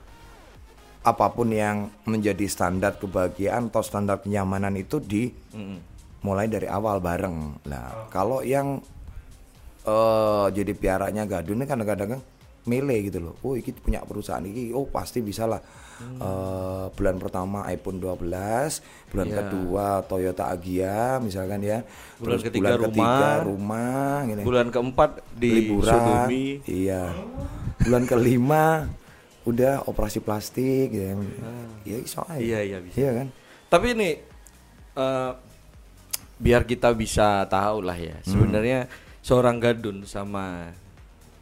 apa 0.99 1.31
pun 1.31 1.47
yang 1.49 1.87
menjadi 2.03 2.43
standar 2.45 2.99
kebahagiaan 2.99 3.71
atau 3.71 3.79
standar 3.79 4.19
kenyamanan 4.19 4.75
itu 4.75 4.99
di 4.99 5.31
mulai 6.19 6.51
dari 6.51 6.67
awal 6.67 6.99
bareng. 6.99 7.63
Nah, 7.65 8.11
kalau 8.11 8.43
yang 8.43 8.83
eh 9.83 10.45
jadi 10.51 10.71
piaranya 10.75 11.23
gadun 11.23 11.57
ini 11.57 11.65
kadang-kadang 11.65 12.19
milih 12.67 12.99
gitu 13.07 13.19
loh. 13.23 13.35
Oh, 13.41 13.55
iki 13.55 13.71
punya 13.71 14.03
perusahaan 14.03 14.43
iki. 14.43 14.75
Oh, 14.75 14.85
pasti 14.85 15.23
bisa 15.23 15.47
lah. 15.47 15.63
Eh, 15.99 16.85
bulan 16.95 17.19
pertama 17.19 17.67
iPhone 17.67 17.99
12, 17.99 18.79
bulan 19.11 19.27
Iya. 19.27 19.35
kedua 19.35 19.85
Toyota 20.07 20.47
Agya 20.47 21.19
misalkan 21.19 21.59
ya. 21.59 21.83
Bulan 22.15 22.39
Terus 22.39 22.43
ketiga 22.47 22.63
bulan 22.69 22.79
ketiga 22.87 23.07
rumah. 23.09 23.35
rumah 23.43 24.13
gini. 24.23 24.41
bulan 24.43 24.67
keempat 24.69 25.09
di 25.33 25.49
liburan. 25.51 25.91
sodomi. 25.91 26.45
Iya. 26.63 27.03
Bulan 27.83 28.03
kelima 28.05 28.63
udah 29.47 29.87
operasi 29.87 30.19
plastik 30.19 30.91
ya. 30.91 31.15
Iya, 31.87 31.97
iso 32.03 32.19
aja. 32.27 32.39
Iya, 32.39 32.59
iya, 32.65 32.77
bisa. 32.83 32.95
Iya 32.99 33.11
kan? 33.23 33.27
Tapi 33.69 33.87
ini 33.95 34.09
eh, 34.97 35.31
biar 36.39 36.63
kita 36.63 36.91
bisa 36.95 37.43
tahu 37.47 37.83
lah 37.83 37.95
ya, 37.99 38.15
sebenarnya 38.23 38.87
seorang 39.19 39.59
gadun 39.59 40.07
sama 40.07 40.71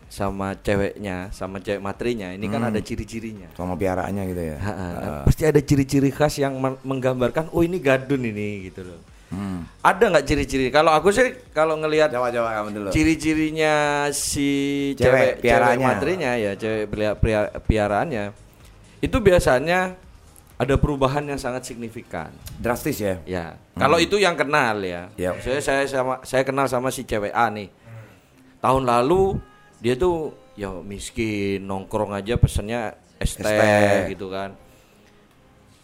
sama 0.07 0.55
ceweknya, 0.55 1.29
sama 1.35 1.59
cewek 1.59 1.83
matrinya 1.83 2.31
ini 2.31 2.47
kan 2.47 2.63
ada 2.63 2.79
ciri-cirinya. 2.79 3.51
Sama 3.53 3.75
piaraannya 3.75 4.23
gitu 4.31 4.43
ya. 4.55 4.57
Ha, 4.57 4.71
ha, 4.73 4.87
dan 4.95 5.11
pasti 5.27 5.43
ada 5.43 5.59
ciri-ciri 5.59 6.09
khas 6.15 6.39
yang 6.39 6.55
men- 6.57 6.79
menggambarkan 6.81 7.51
oh 7.51 7.61
ini 7.61 7.77
gadun 7.77 8.23
ini 8.23 8.71
gitu 8.71 8.87
loh. 8.87 9.01
Hmm. 9.27 9.67
Ada 9.83 10.07
nggak 10.07 10.23
ciri-ciri? 10.23 10.71
Kalau 10.71 10.95
aku 10.95 11.11
sih 11.11 11.35
kalau 11.51 11.75
ngelihat 11.75 12.07
Coba-coba 12.15 12.63
kamu 12.63 12.69
dulu. 12.71 12.89
ciri-cirinya 12.95 13.73
si 14.15 14.49
Cewek, 14.95 15.43
cewek 15.43 15.83
matrinya 15.83 16.31
ya 16.39 16.55
cewek 16.55 16.87
pria- 17.19 17.51
piaraannya 17.59 18.31
itu 19.03 19.17
biasanya 19.19 19.99
ada 20.57 20.73
perubahan 20.79 21.27
yang 21.27 21.37
sangat 21.37 21.67
signifikan 21.67 22.31
Drastis 22.57 22.97
ya. 22.97 23.19
ya 23.27 23.59
kalau 23.77 23.99
itu 23.99 24.15
yang 24.17 24.33
kenal 24.33 24.79
ya 24.79 25.11
Yap. 25.19 25.43
saya 25.43 25.59
saya 25.61 25.83
sama 25.85 26.23
saya 26.25 26.41
kenal 26.47 26.65
sama 26.65 26.89
si 26.89 27.03
cewek 27.03 27.29
A 27.29 27.51
nih 27.51 27.67
tahun 28.57 28.87
lalu 28.87 29.37
dia 29.77 29.93
tuh 29.93 30.33
ya 30.57 30.71
miskin 30.81 31.61
nongkrong 31.61 32.15
aja 32.15 32.39
pesennya 32.39 32.97
es 33.21 33.37
teh. 33.37 34.09
gitu 34.09 34.33
kan 34.33 34.57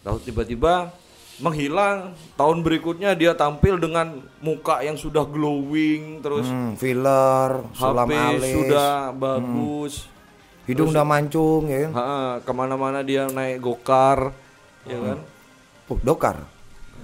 lalu 0.02 0.18
tiba-tiba 0.26 0.90
menghilang 1.36 2.14
tahun 2.34 2.60
berikutnya 2.60 3.12
dia 3.12 3.32
tampil 3.32 3.74
dengan 3.76 4.06
muka 4.38 4.80
yang 4.80 4.94
sudah 4.94 5.24
glowing 5.24 6.18
terus 6.20 6.46
Hmm, 6.46 6.74
filler, 6.74 7.66
sulam 7.72 8.06
HP 8.06 8.12
alis, 8.14 8.52
sudah 8.52 8.90
bagus. 9.10 9.94
hidung 10.64 10.88
udah 10.88 11.02
mancung 11.02 11.66
ya 11.66 11.78
kan. 11.84 11.92
Ha, 11.92 12.04
ke 12.40 12.52
mana-mana 12.52 13.00
dia 13.00 13.26
naik 13.26 13.60
gokar, 13.60 14.30
ya 14.82 14.96
kan? 14.96 15.18
Oh, 15.84 15.98
dokar. 16.00 16.36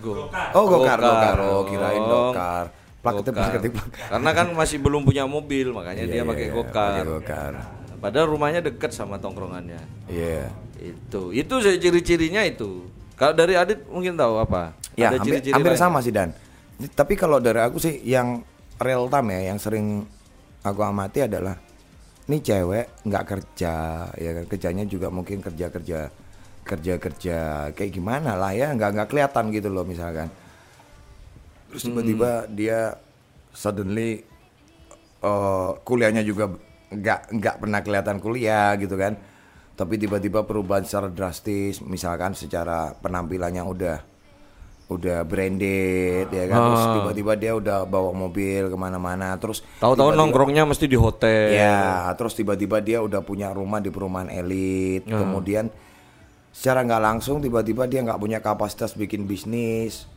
Go. 0.00 0.32
Oh, 0.54 0.64
gokar, 0.64 0.96
Gokar. 0.96 1.36
gokar. 1.36 1.36
Oh, 1.42 1.62
kirain 1.64 2.00
Oh, 2.00 2.08
dokar. 2.32 2.64
Plak 3.00 3.14
ketip, 3.20 3.32
plak 3.32 3.52
Gokar. 3.52 3.72
Karena 4.08 4.30
kan 4.32 4.46
masih 4.52 4.76
belum 4.78 5.04
punya 5.04 5.24
mobil, 5.24 5.72
makanya 5.72 6.04
dia 6.04 6.20
Iya, 6.20 6.24
pakai 6.24 6.46
iya, 6.46 6.54
gokar. 6.54 7.00
gokar. 7.04 7.52
Padahal 7.98 8.26
rumahnya 8.28 8.60
dekat 8.62 8.92
sama 8.92 9.16
tongkrongannya. 9.16 9.80
Iya. 10.06 10.48
Itu, 10.80 11.28
itu 11.30 11.54
sih 11.60 11.76
ciri-cirinya 11.76 12.40
itu. 12.40 12.88
Kalau 13.20 13.36
dari 13.36 13.52
Adit 13.52 13.84
mungkin 13.92 14.16
tahu 14.16 14.40
apa? 14.40 14.72
Ya, 14.96 15.12
Ada 15.12 15.20
hampir, 15.20 15.44
ciri-ciri 15.44 15.52
hampir 15.52 15.72
lain? 15.76 15.82
sama 15.84 16.00
sih 16.00 16.08
Dan. 16.08 16.32
Tapi 16.96 17.20
kalau 17.20 17.36
dari 17.36 17.60
aku 17.60 17.76
sih 17.76 18.00
yang 18.00 18.40
real 18.80 19.12
time 19.12 19.36
ya, 19.36 19.52
yang 19.52 19.60
sering 19.60 20.08
aku 20.64 20.80
amati 20.80 21.28
adalah 21.28 21.60
ini 22.24 22.40
cewek 22.40 23.04
nggak 23.04 23.24
kerja, 23.28 23.74
ya 24.16 24.30
kan 24.40 24.44
kerjanya 24.48 24.88
juga 24.88 25.12
mungkin 25.12 25.44
kerja 25.44 25.68
kerja 25.68 26.08
kerja 26.64 26.94
kerja 26.96 27.38
kayak 27.76 27.92
gimana 27.92 28.40
lah 28.40 28.56
ya, 28.56 28.72
nggak 28.72 28.90
nggak 28.96 29.08
kelihatan 29.12 29.44
gitu 29.52 29.68
loh 29.68 29.84
misalkan. 29.84 30.32
Terus 31.68 31.82
tiba-tiba 31.92 32.48
dia 32.48 32.96
suddenly 33.52 34.24
eh, 35.20 35.70
kuliahnya 35.84 36.24
juga 36.24 36.48
nggak 36.88 37.36
nggak 37.36 37.56
pernah 37.60 37.80
kelihatan 37.84 38.16
kuliah 38.16 38.72
gitu 38.80 38.96
kan 38.96 39.14
tapi 39.80 39.96
tiba-tiba 39.96 40.44
perubahan 40.44 40.84
secara 40.84 41.08
drastis 41.08 41.80
misalkan 41.80 42.36
secara 42.36 42.92
penampilannya 42.94 43.64
udah 43.64 43.96
udah 44.90 45.22
branded 45.22 46.28
ya 46.28 46.44
kan 46.50 46.58
terus 46.66 46.82
Ah. 46.82 46.94
tiba-tiba 46.98 47.32
dia 47.34 47.52
udah 47.54 47.78
bawa 47.86 48.10
mobil 48.12 48.68
ke 48.68 48.76
mana-mana 48.76 49.32
terus 49.38 49.62
Tahu-tahu 49.78 50.12
nongkrongnya 50.12 50.66
mesti 50.66 50.84
di 50.84 50.98
hotel. 50.98 51.54
Ya, 51.54 52.10
terus 52.12 52.34
tiba-tiba 52.34 52.82
dia 52.82 52.98
udah 53.00 53.22
punya 53.22 53.48
rumah 53.50 53.78
di 53.78 53.88
perumahan 53.88 54.28
elit. 54.28 55.06
Kemudian 55.06 55.70
secara 56.50 56.82
nggak 56.82 57.00
langsung 57.00 57.38
tiba-tiba 57.38 57.86
dia 57.86 58.02
nggak 58.02 58.18
punya 58.18 58.42
kapasitas 58.42 58.92
bikin 58.92 59.24
bisnis 59.24 60.10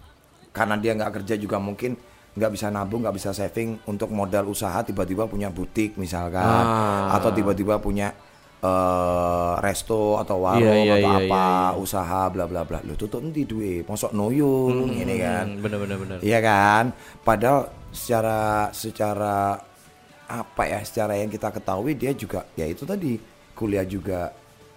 karena 0.49 0.73
dia 0.75 0.97
nggak 0.97 1.21
kerja 1.21 1.37
juga 1.37 1.61
mungkin 1.61 1.93
nggak 2.33 2.51
bisa 2.51 2.73
nabung, 2.73 3.05
nggak 3.05 3.13
bisa 3.13 3.29
saving 3.29 3.77
untuk 3.85 4.09
modal 4.09 4.49
usaha. 4.49 4.81
Tiba-tiba 4.81 5.29
punya 5.29 5.53
butik 5.53 5.95
misalkan, 5.95 6.41
Ah. 6.41 7.13
atau 7.13 7.29
tiba-tiba 7.29 7.77
punya 7.77 8.09
eh, 8.63 9.53
resto 9.59 10.15
atau 10.17 10.47
warung 10.47 10.63
Iya, 10.87 10.95
iya, 10.95 10.95
atau 11.03 11.11
iya, 11.11 11.19
apa 11.27 11.43
iya, 11.43 11.77
usaha 11.77 12.21
bla 12.31 12.45
bla 12.47 12.63
bla. 12.63 12.79
Lu 12.87 12.95
tutup 12.95 13.19
nanti 13.19 13.43
duit, 13.43 13.83
mosok 13.83 14.15
noyung 14.15 14.87
ini 14.95 15.19
kan. 15.19 15.45
Hmm, 15.51 15.59
bener-bener 15.59 15.97
bener. 15.99 16.17
Iya 16.23 16.39
kan? 16.39 16.95
Padahal 17.21 17.67
secara 17.91 18.71
secara 18.71 19.59
apa 20.25 20.63
ya? 20.63 20.79
Secara 20.87 21.19
yang 21.19 21.27
kita 21.27 21.51
ketahui 21.51 21.93
dia 21.99 22.15
juga 22.15 22.47
ya 22.55 22.63
itu 22.63 22.87
tadi 22.87 23.19
kuliah 23.53 23.83
juga 23.83 24.31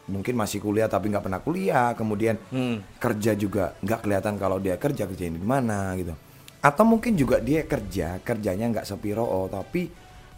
mungkin 0.07 0.39
masih 0.39 0.63
kuliah 0.63 0.91
tapi 0.91 1.07
nggak 1.15 1.23
pernah 1.23 1.41
kuliah. 1.41 1.95
Kemudian 1.95 2.35
Hmm. 2.51 2.83
kerja 2.99 3.39
juga 3.39 3.79
nggak 3.79 4.01
kelihatan 4.03 4.35
kalau 4.35 4.59
dia 4.59 4.75
kerja 4.77 5.07
kerja 5.07 5.31
di 5.31 5.39
mana 5.39 5.95
gitu. 5.95 6.11
Atau 6.59 6.83
mungkin 6.83 7.15
juga 7.15 7.39
dia 7.39 7.63
kerja 7.63 8.19
kerjanya 8.27 8.67
nggak 8.75 8.87
sepiro 8.91 9.23
oh, 9.23 9.47
tapi 9.47 9.87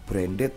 branded 0.05 0.53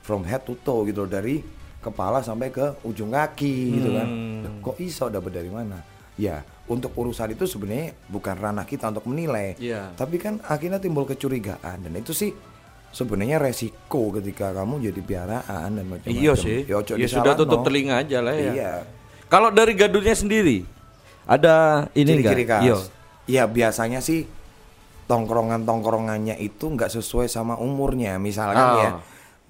from 0.00 0.24
head 0.24 0.40
to 0.48 0.56
toe 0.64 0.88
gitu 0.88 1.04
dari 1.04 1.59
kepala 1.80 2.20
sampai 2.20 2.48
ke 2.48 2.76
ujung 2.84 3.10
kaki 3.10 3.56
gitu 3.74 3.90
kan. 3.92 4.06
Hmm. 4.06 4.60
Kok 4.60 4.76
iso 4.78 5.08
dapat 5.08 5.32
dari 5.32 5.48
mana? 5.48 5.80
Ya, 6.14 6.44
untuk 6.68 6.92
urusan 6.92 7.32
itu 7.32 7.48
sebenarnya 7.48 7.96
bukan 8.06 8.36
ranah 8.36 8.68
kita 8.68 8.92
untuk 8.92 9.08
menilai. 9.08 9.56
Iya. 9.56 9.96
Tapi 9.96 10.16
kan 10.16 10.36
akhirnya 10.44 10.76
timbul 10.76 11.04
kecurigaan 11.04 11.80
dan 11.80 11.92
itu 11.96 12.12
sih 12.12 12.30
sebenarnya 12.90 13.40
resiko 13.40 14.12
ketika 14.12 14.52
kamu 14.52 14.84
jadi 14.84 15.00
piaraan 15.00 15.70
dan 15.72 15.84
macam-macam. 15.88 16.20
Iya 16.20 16.32
sih. 16.36 16.68
Ya, 16.68 16.76
Ya 16.94 17.08
sudah 17.08 17.32
tutup 17.32 17.64
telinga 17.64 18.04
aja 18.04 18.20
lah 18.20 18.36
ya. 18.36 18.52
Iya. 18.52 18.72
Kalau 19.26 19.48
dari 19.48 19.72
gadunnya 19.72 20.12
sendiri 20.12 20.66
ada 21.24 21.86
ini 21.94 22.20
Ciri-ciri 22.20 22.44
enggak? 22.44 22.60
khas. 22.60 22.66
Iya. 22.68 22.76
Ya 23.30 23.44
biasanya 23.46 24.02
sih 24.02 24.26
tongkrongan-tongkrongannya 25.06 26.36
itu 26.36 26.66
nggak 26.66 26.90
sesuai 26.92 27.26
sama 27.26 27.56
umurnya. 27.56 28.18
Misalkan 28.18 28.60
Ah. 28.60 28.76
ya 28.76 28.90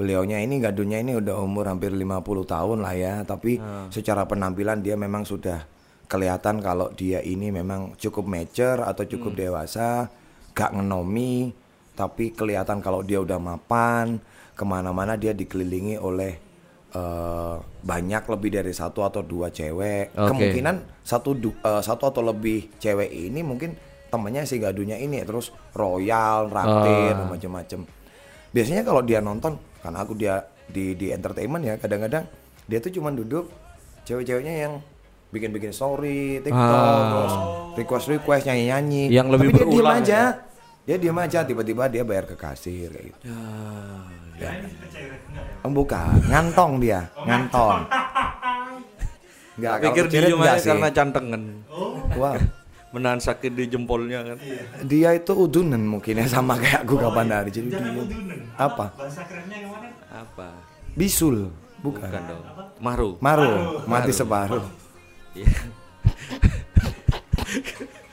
beliaunya 0.00 0.40
ini 0.40 0.56
gadunnya 0.56 0.96
ini 0.96 1.12
udah 1.12 1.36
umur 1.36 1.68
hampir 1.68 1.92
50 1.92 2.24
tahun 2.42 2.80
lah 2.80 2.94
ya, 2.96 3.14
tapi 3.22 3.60
Ah. 3.60 3.84
secara 3.92 4.24
penampilan 4.24 4.80
dia 4.80 4.96
memang 4.96 5.28
sudah 5.28 5.68
kelihatan 6.08 6.58
kalau 6.58 6.88
dia 6.90 7.20
ini 7.20 7.52
memang 7.52 7.92
cukup 7.94 8.24
mature 8.24 8.80
atau 8.80 9.04
cukup 9.04 9.36
Hmm. 9.36 9.40
dewasa, 9.44 10.08
gak 10.50 10.72
ngenomi, 10.72 11.52
tapi 11.92 12.32
kelihatan 12.32 12.80
kalau 12.80 13.04
dia 13.04 13.20
udah 13.20 13.36
mapan, 13.36 14.16
ke 14.50 14.64
mana-mana 14.64 15.14
dia 15.14 15.32
dikelilingi 15.32 16.00
oleh 16.00 16.48
eh, 16.90 17.54
banyak 17.86 18.26
lebih 18.26 18.50
dari 18.50 18.74
satu 18.74 19.06
atau 19.06 19.22
dua 19.22 19.46
cewek. 19.48 20.10
Oke. 20.10 20.26
Kemungkinan 20.26 20.74
satu 21.00 21.38
du- 21.38 21.54
eh, 21.54 21.78
satu 21.78 22.10
atau 22.10 22.18
lebih 22.18 22.66
cewek 22.76 23.06
ini 23.06 23.46
mungkin 23.46 23.78
temennya 24.10 24.42
si 24.42 24.58
gadunya 24.58 24.98
ini 24.98 25.22
terus 25.22 25.54
royal, 25.70 26.50
raktir, 26.50 27.14
Ah. 27.14 27.30
macam-macam. 27.30 27.86
Biasanya 28.50 28.82
kalau 28.82 29.06
dia 29.06 29.22
nonton, 29.22 29.54
karena 29.80 29.98
aku 29.98 30.12
dia 30.14 30.34
di 30.64 30.92
di 30.92 31.08
entertainment 31.08 31.62
ya, 31.62 31.74
kadang-kadang 31.76 32.24
dia 32.64 32.78
tuh 32.78 32.90
cuma 32.90 33.10
duduk 33.10 33.50
cewek-ceweknya 34.02 34.54
yang 34.60 34.72
bikin-bikin 35.28 35.70
story, 35.70 36.40
TikTok, 36.40 36.58
Ah. 36.58 37.06
terus 37.08 37.34
request-request 37.76 38.44
nyanyi-nyanyi. 38.44 39.04
Yang 39.08 39.26
lebih 39.30 39.46
Tapi 39.46 39.54
dia 39.54 39.60
diem 39.60 39.70
berulang 39.72 39.96
aja. 39.96 40.10
ya? 40.10 40.24
Dia 40.82 40.96
diem 40.96 41.18
aja, 41.18 41.38
tiba-tiba 41.44 41.82
dia 41.86 42.02
bayar 42.02 42.24
ke 42.24 42.34
kasir 42.34 42.88
kayak 42.88 43.04
gitu. 43.06 43.18
Ya, 44.36 44.50
ya? 44.50 44.50
Oh, 45.60 45.70
bukan, 45.70 46.18
ngantong 46.26 46.72
dia, 46.78 47.06
ngantong. 47.20 47.84
Enggak, 49.52 49.74
kalau 49.76 49.92
Pikir 49.92 50.04
aja 50.34 50.56
sih. 50.56 50.68
karena 50.68 50.88
cantengan. 50.90 51.42
Wah, 52.16 52.34
Menahan 52.90 53.22
sakit 53.22 53.54
di 53.54 53.70
jempolnya 53.70 54.26
kan. 54.26 54.36
dia 54.82 55.14
itu 55.14 55.30
udunan 55.30 55.78
mungkin 55.78 56.10
ya 56.10 56.26
sama 56.26 56.58
kayak 56.58 56.82
aku 56.82 56.98
kapan 56.98 57.30
hari. 57.30 57.54
Jadi 57.54 57.70
Jangan 57.70 57.86
dia 57.86 58.02
udunan. 58.02 58.38
apa? 58.58 58.86
Bahasa 58.90 59.22
kerennya? 59.22 59.69
Apa? 60.10 60.50
Bisul, 60.92 61.54
bukan. 61.78 62.02
Bukan 62.02 62.22
dong. 62.26 62.42
Maru. 62.78 63.10
Maru, 63.18 63.50
mati 63.86 64.10
separuh. 64.10 64.64
Iya. 65.32 65.46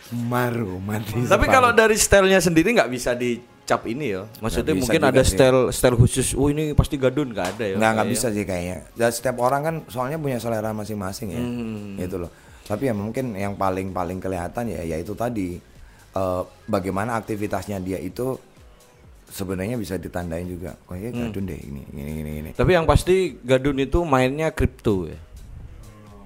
Maru, 0.08 0.80
mati 0.80 1.12
Tapi 1.14 1.26
separuh. 1.28 1.52
kalau 1.52 1.70
dari 1.72 1.96
stylenya 2.00 2.40
sendiri 2.40 2.72
nggak 2.72 2.88
bisa 2.88 3.12
dicap 3.12 3.84
ini 3.86 4.16
ya. 4.16 4.24
Maksudnya 4.40 4.72
bisa 4.72 4.82
mungkin 4.88 5.02
ada 5.04 5.22
sih. 5.22 5.36
style 5.36 5.60
style 5.70 5.98
khusus. 5.98 6.32
Oh 6.32 6.48
ini 6.48 6.72
pasti 6.72 6.96
gadun 6.96 7.36
nggak 7.36 7.48
ada 7.54 7.64
ya. 7.66 7.76
nggak 7.76 7.92
nggak 7.92 8.10
bisa 8.10 8.28
sih 8.30 8.44
kayaknya. 8.44 8.88
Dan 8.94 9.10
setiap 9.12 9.36
orang 9.42 9.62
kan 9.62 9.76
soalnya 9.88 10.16
punya 10.16 10.40
selera 10.40 10.72
masing-masing 10.72 11.28
ya, 11.30 11.42
Hmm. 11.42 12.00
gitu 12.00 12.24
loh. 12.24 12.32
Tapi 12.64 12.88
ya 12.88 12.96
mungkin 12.96 13.36
yang 13.36 13.56
paling 13.56 13.92
paling 13.92 14.20
kelihatan 14.20 14.70
ya 14.70 14.82
yaitu 14.86 15.12
tadi 15.12 15.60
eh, 16.14 16.42
bagaimana 16.66 17.20
aktivitasnya 17.20 17.78
dia 17.80 18.00
itu 18.00 18.40
sebenarnya 19.28 19.76
bisa 19.76 19.96
ditandain 19.96 20.46
juga. 20.46 20.76
Kayaknya 20.84 21.12
Hmm. 21.12 21.22
gadun 21.28 21.44
deh 21.46 21.60
ini, 21.60 21.82
ini, 21.92 22.02
ini, 22.18 22.32
ini. 22.40 22.50
Tapi 22.52 22.72
yang 22.72 22.84
pasti 22.84 23.16
gadun 23.38 23.78
itu 23.78 24.02
mainnya 24.02 24.50
kripto 24.50 25.06
ya. 25.06 25.20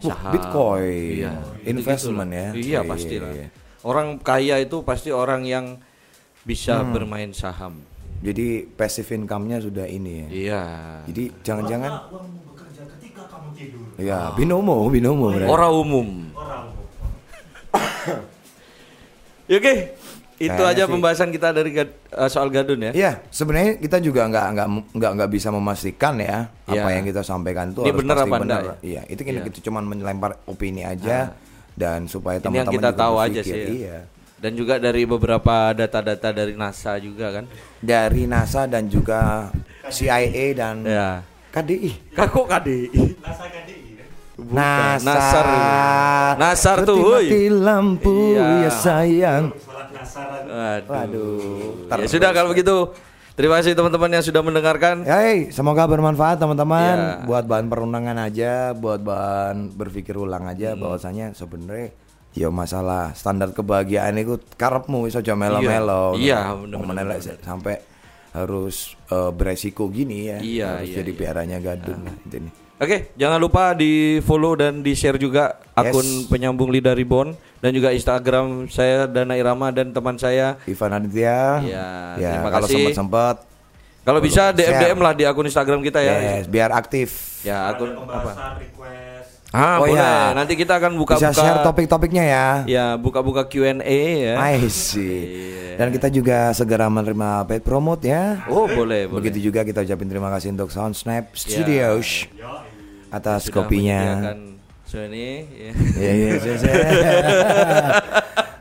Wah, 0.01 0.33
Bitcoin, 0.33 1.13
Iya. 1.19 1.31
investment 1.63 2.29
Gitu-gitu 2.29 2.41
lah. 2.41 2.49
ya. 2.49 2.49
Iya 2.51 2.65
Iya, 2.73 2.79
pasti 2.83 3.13
iya, 3.13 3.21
lah. 3.21 3.31
iya. 3.31 3.47
Orang 3.81 4.07
kaya 4.17 4.55
itu 4.57 4.77
pasti 4.81 5.09
orang 5.09 5.41
yang 5.43 5.77
bisa 6.41 6.81
Hmm. 6.81 6.89
bermain 6.91 7.29
saham. 7.31 7.77
Jadi 8.19 8.65
passive 8.67 9.09
income-nya 9.11 9.57
sudah 9.59 9.85
ini 9.85 10.11
ya. 10.15 10.27
Iya. 10.27 10.61
Jadi 11.05 11.23
jangan-jangan 11.41 11.91
Apakah 11.91 12.13
uangmu 12.17 12.39
bekerja 12.47 12.81
ketika 12.91 13.21
kamu 13.25 13.49
tidur. 13.51 13.81
ya 13.99 14.19
binomo, 14.31 14.77
binomo. 14.87 15.25
Orang 15.43 15.73
umum. 15.75 16.07
Orang. 16.33 16.65
Ya, 19.47 19.57
Oke. 19.59 19.75
Itu 20.41 20.49
Kayaknya 20.51 20.73
aja 20.73 20.83
sih. 20.83 20.91
pembahasan 20.91 21.29
kita 21.29 21.47
dari 21.51 21.69
gad- 21.71 21.97
eh, 22.09 22.25
soal 22.27 22.49
gadun 22.49 22.81
ya. 22.81 22.91
Iya, 22.91 23.11
sebenarnya 23.27 23.77
kita 23.77 23.97
juga 23.97 24.25
nggak 24.25 24.45
nggak 24.51 24.67
nggak 24.91 25.11
nggak 25.13 25.29
bisa 25.29 25.49
memastikan 25.49 26.17
ya 26.17 26.49
Iya. 26.65 26.81
apa 26.81 26.89
yang 26.91 27.05
kita 27.05 27.21
sampaikan 27.21 27.65
itu 27.69 27.79
Ini 27.79 27.87
harus 27.87 27.99
benar 27.99 28.15
pasti 28.15 28.25
apa 28.25 28.35
benar. 28.35 28.59
enggak 28.59 28.63
ya? 28.63 28.75
Iya, 28.81 29.01
itu 29.07 29.21
kan 29.21 29.31
Iya. 29.31 29.43
kita 29.43 29.59
cuma 29.61 29.79
melempar 29.79 30.31
opini 30.43 30.81
aja 30.81 31.17
dan 31.73 31.99
supaya 32.05 32.37
teman-teman 32.37 32.73
kita 32.73 32.89
juga 32.89 32.97
tahu 32.97 33.15
aja 33.17 33.39
sih. 33.39 33.53
ya. 33.53 33.67
Iya. 33.67 33.99
Dan 34.35 34.51
juga 34.55 34.75
dari 34.75 35.05
beberapa 35.05 35.55
data-data 35.71 36.29
dari 36.31 36.53
NASA 36.53 36.97
juga 36.97 37.29
kan. 37.31 37.45
Dari 37.77 38.25
NASA 38.25 38.65
dan 38.65 38.85
juga 38.85 39.53
CIA 39.85 40.25
dan 40.51 40.81
Ya. 40.81 41.21
KDI. 41.51 42.09
Kakok 42.11 42.49
KDI. 42.49 42.89
Nasa 43.19 43.45
KDI 43.45 43.89
kan. 43.93 44.07
NASA. 44.41 45.05
Nasar. 45.05 45.45
Nasar 46.33 46.77
tuh, 46.81 46.97
woi. 47.13 47.29
lampu 47.53 48.33
Iya. 48.33 48.65
ya 48.65 48.71
sayang. 48.71 49.43
Sholat 50.05 50.41
nasaran. 50.45 50.85
Waduh. 50.89 51.87
Waduh. 51.87 52.01
Ya 52.01 52.07
sudah 52.09 52.29
kalau 52.33 52.49
begitu. 52.51 52.91
Terima 53.31 53.63
kasih 53.63 53.73
teman-teman 53.73 54.11
yang 54.11 54.25
sudah 54.27 54.43
mendengarkan. 54.43 55.07
Hey, 55.07 55.49
semoga 55.55 55.87
bermanfaat 55.87 56.35
teman-teman. 56.37 56.97
Iya. 56.99 57.25
Buat 57.25 57.45
bahan 57.47 57.67
perundangan 57.71 58.17
aja, 58.27 58.75
buat 58.75 58.99
bahan 59.01 59.71
berpikir 59.71 60.19
ulang 60.19 60.45
Hmm. 60.45 60.53
aja. 60.53 60.75
Bahwasanya 60.75 61.31
sebenarnya 61.31 61.95
ya 62.35 62.51
masalah 62.51 63.15
standar 63.15 63.55
kebahagiaan 63.55 64.19
itu 64.19 64.35
karepmu 64.59 65.07
iso 65.07 65.23
aja 65.23 65.33
melo-melo. 65.33 66.13
Iya, 66.19 66.53
Pemenang 66.59 67.07
lek 67.07 67.23
sampai 67.39 67.79
harus 68.35 68.95
eh, 69.11 69.31
beresiko 69.31 69.87
gini 69.87 70.27
ya. 70.27 70.37
Iya, 70.39 70.67
harus 70.79 70.91
iya, 70.91 70.97
jadi 71.03 71.11
iya. 71.11 71.19
piaranya 71.19 71.57
gadun 71.63 71.99
lah 72.03 72.15
itu 72.27 72.37
nih. 72.47 72.53
Oke, 72.81 73.13
jangan 73.13 73.37
lupa 73.37 73.77
di 73.77 73.93
follow 74.19 74.57
dan 74.57 74.81
di 74.81 74.91
share 74.91 75.13
juga 75.15 75.53
akun 75.71 76.01
Yes. 76.01 76.25
penyambung 76.25 76.67
lidah 76.67 76.91
Reborn 76.91 77.29
dan 77.55 77.71
juga 77.71 77.93
Instagram 77.93 78.65
saya 78.67 79.05
Dana 79.05 79.37
Irama 79.37 79.69
dan 79.69 79.93
teman 79.93 80.17
saya. 80.17 80.57
Ivan 80.65 80.89
Aditya. 80.91 81.61
Iya, 81.61 81.87
ya, 82.17 82.31
terima 82.33 82.49
kalau 82.49 82.65
kasih. 82.65 82.75
sempat-sempat 82.81 83.35
Kalau 84.01 84.17
bisa 84.17 84.49
DM. 84.49 84.81
DM 84.81 84.97
lah 84.97 85.13
di 85.13 85.23
akun 85.23 85.45
Instagram 85.45 85.79
kita 85.79 86.01
ya. 86.01 86.41
yes, 86.41 86.49
biar 86.49 86.73
aktif. 86.73 87.37
Ya 87.41 87.69
Ada 87.69 87.77
akun 87.77 87.89
apa? 88.01 88.57
request. 88.57 89.29
Ah, 89.51 89.77
Oh, 89.77 89.83
boleh. 89.83 89.93
iya. 89.93 90.31
Nanti 90.31 90.53
kita 90.55 90.73
akan 90.73 90.95
buka-buka 90.95 91.27
Bisa 91.27 91.37
share 91.37 91.61
topik-topiknya 91.61 92.23
ya. 92.23 92.47
Ya, 92.65 92.85
buka-buka 92.95 93.45
Q&A 93.45 93.77
ya. 94.17 94.35
I 94.39 94.65
see. 94.65 95.75
Dan 95.75 95.91
kita 95.91 96.07
juga 96.07 96.49
segera 96.51 96.87
menerima 96.87 97.45
paid 97.45 97.61
promote 97.61 98.07
ya. 98.07 98.41
Oh, 98.47 98.65
boleh, 98.65 99.05
boleh. 99.05 99.21
Begitu 99.21 99.51
juga 99.51 99.61
kita 99.61 99.83
ucapin 99.83 100.07
terima 100.07 100.31
kasih 100.31 100.49
untuk 100.49 100.71
Sound 100.71 100.95
Snap 100.95 101.35
Studios 101.35 102.25
Yo, 102.31 102.47
atas 103.11 103.45
Sudah 103.45 103.61
kopinya. 103.61 103.99
ini 104.91 105.47
ya. 105.47 105.71
Iya 105.95 106.11
iya 106.11 106.29
iya. 106.35 106.55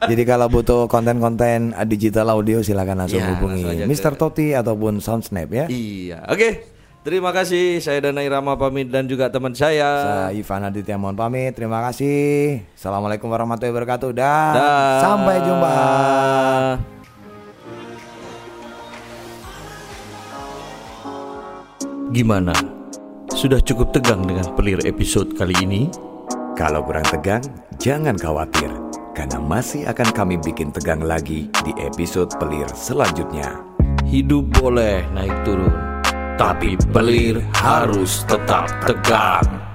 Jadi 0.00 0.22
kalau 0.24 0.46
butuh 0.46 0.86
konten-konten 0.86 1.74
digital 1.84 2.30
audio 2.30 2.60
silakan 2.60 3.04
langsung 3.04 3.18
Iya, 3.18 3.34
hubungi 3.34 3.62
langsung 3.62 3.86
Mr. 3.86 4.10
ke- 4.10 4.16
Toti 4.16 4.46
ataupun 4.52 4.98
Sound 4.98 5.22
Snap 5.22 5.48
ya. 5.48 5.64
Iya. 5.66 6.26
Oke. 6.26 6.78
Terima 7.00 7.32
kasih 7.32 7.80
saya 7.80 7.98
Dana 7.98 8.20
Irama 8.20 8.54
pamit 8.54 8.86
dan 8.86 9.08
juga 9.08 9.26
teman 9.26 9.50
saya. 9.56 9.88
Saya 10.04 10.24
Ivan 10.36 10.62
Aditya 10.62 11.00
mohon 11.00 11.16
pamit. 11.16 11.56
Terima 11.56 11.80
kasih. 11.80 12.60
Assalamualaikum 12.76 13.24
warahmatullahi 13.26 13.72
wabarakatuh. 13.72 14.10
Dan 14.12 14.52
Dah. 14.52 15.00
sampai 15.00 15.36
jumpa. 15.40 15.74
Gimana? 22.10 22.79
Sudah 23.40 23.56
cukup 23.56 23.96
tegang 23.96 24.20
dengan 24.28 24.44
pelir 24.52 24.84
episode 24.84 25.32
kali 25.32 25.56
ini? 25.64 25.88
Kalau 26.60 26.84
kurang 26.84 27.08
tegang, 27.08 27.40
jangan 27.80 28.12
khawatir. 28.12 28.68
Karena 29.16 29.40
masih 29.40 29.88
akan 29.88 30.12
kami 30.12 30.36
bikin 30.36 30.68
tegang 30.76 31.00
lagi 31.00 31.48
di 31.64 31.72
episode 31.80 32.28
pelir 32.36 32.68
selanjutnya. 32.76 33.64
Hidup 34.04 34.44
boleh 34.60 35.08
naik 35.16 35.32
turun, 35.48 35.72
tapi 36.36 36.76
pelir 36.92 37.40
harus 37.56 38.28
tetap 38.28 38.68
tegang. 38.84 39.69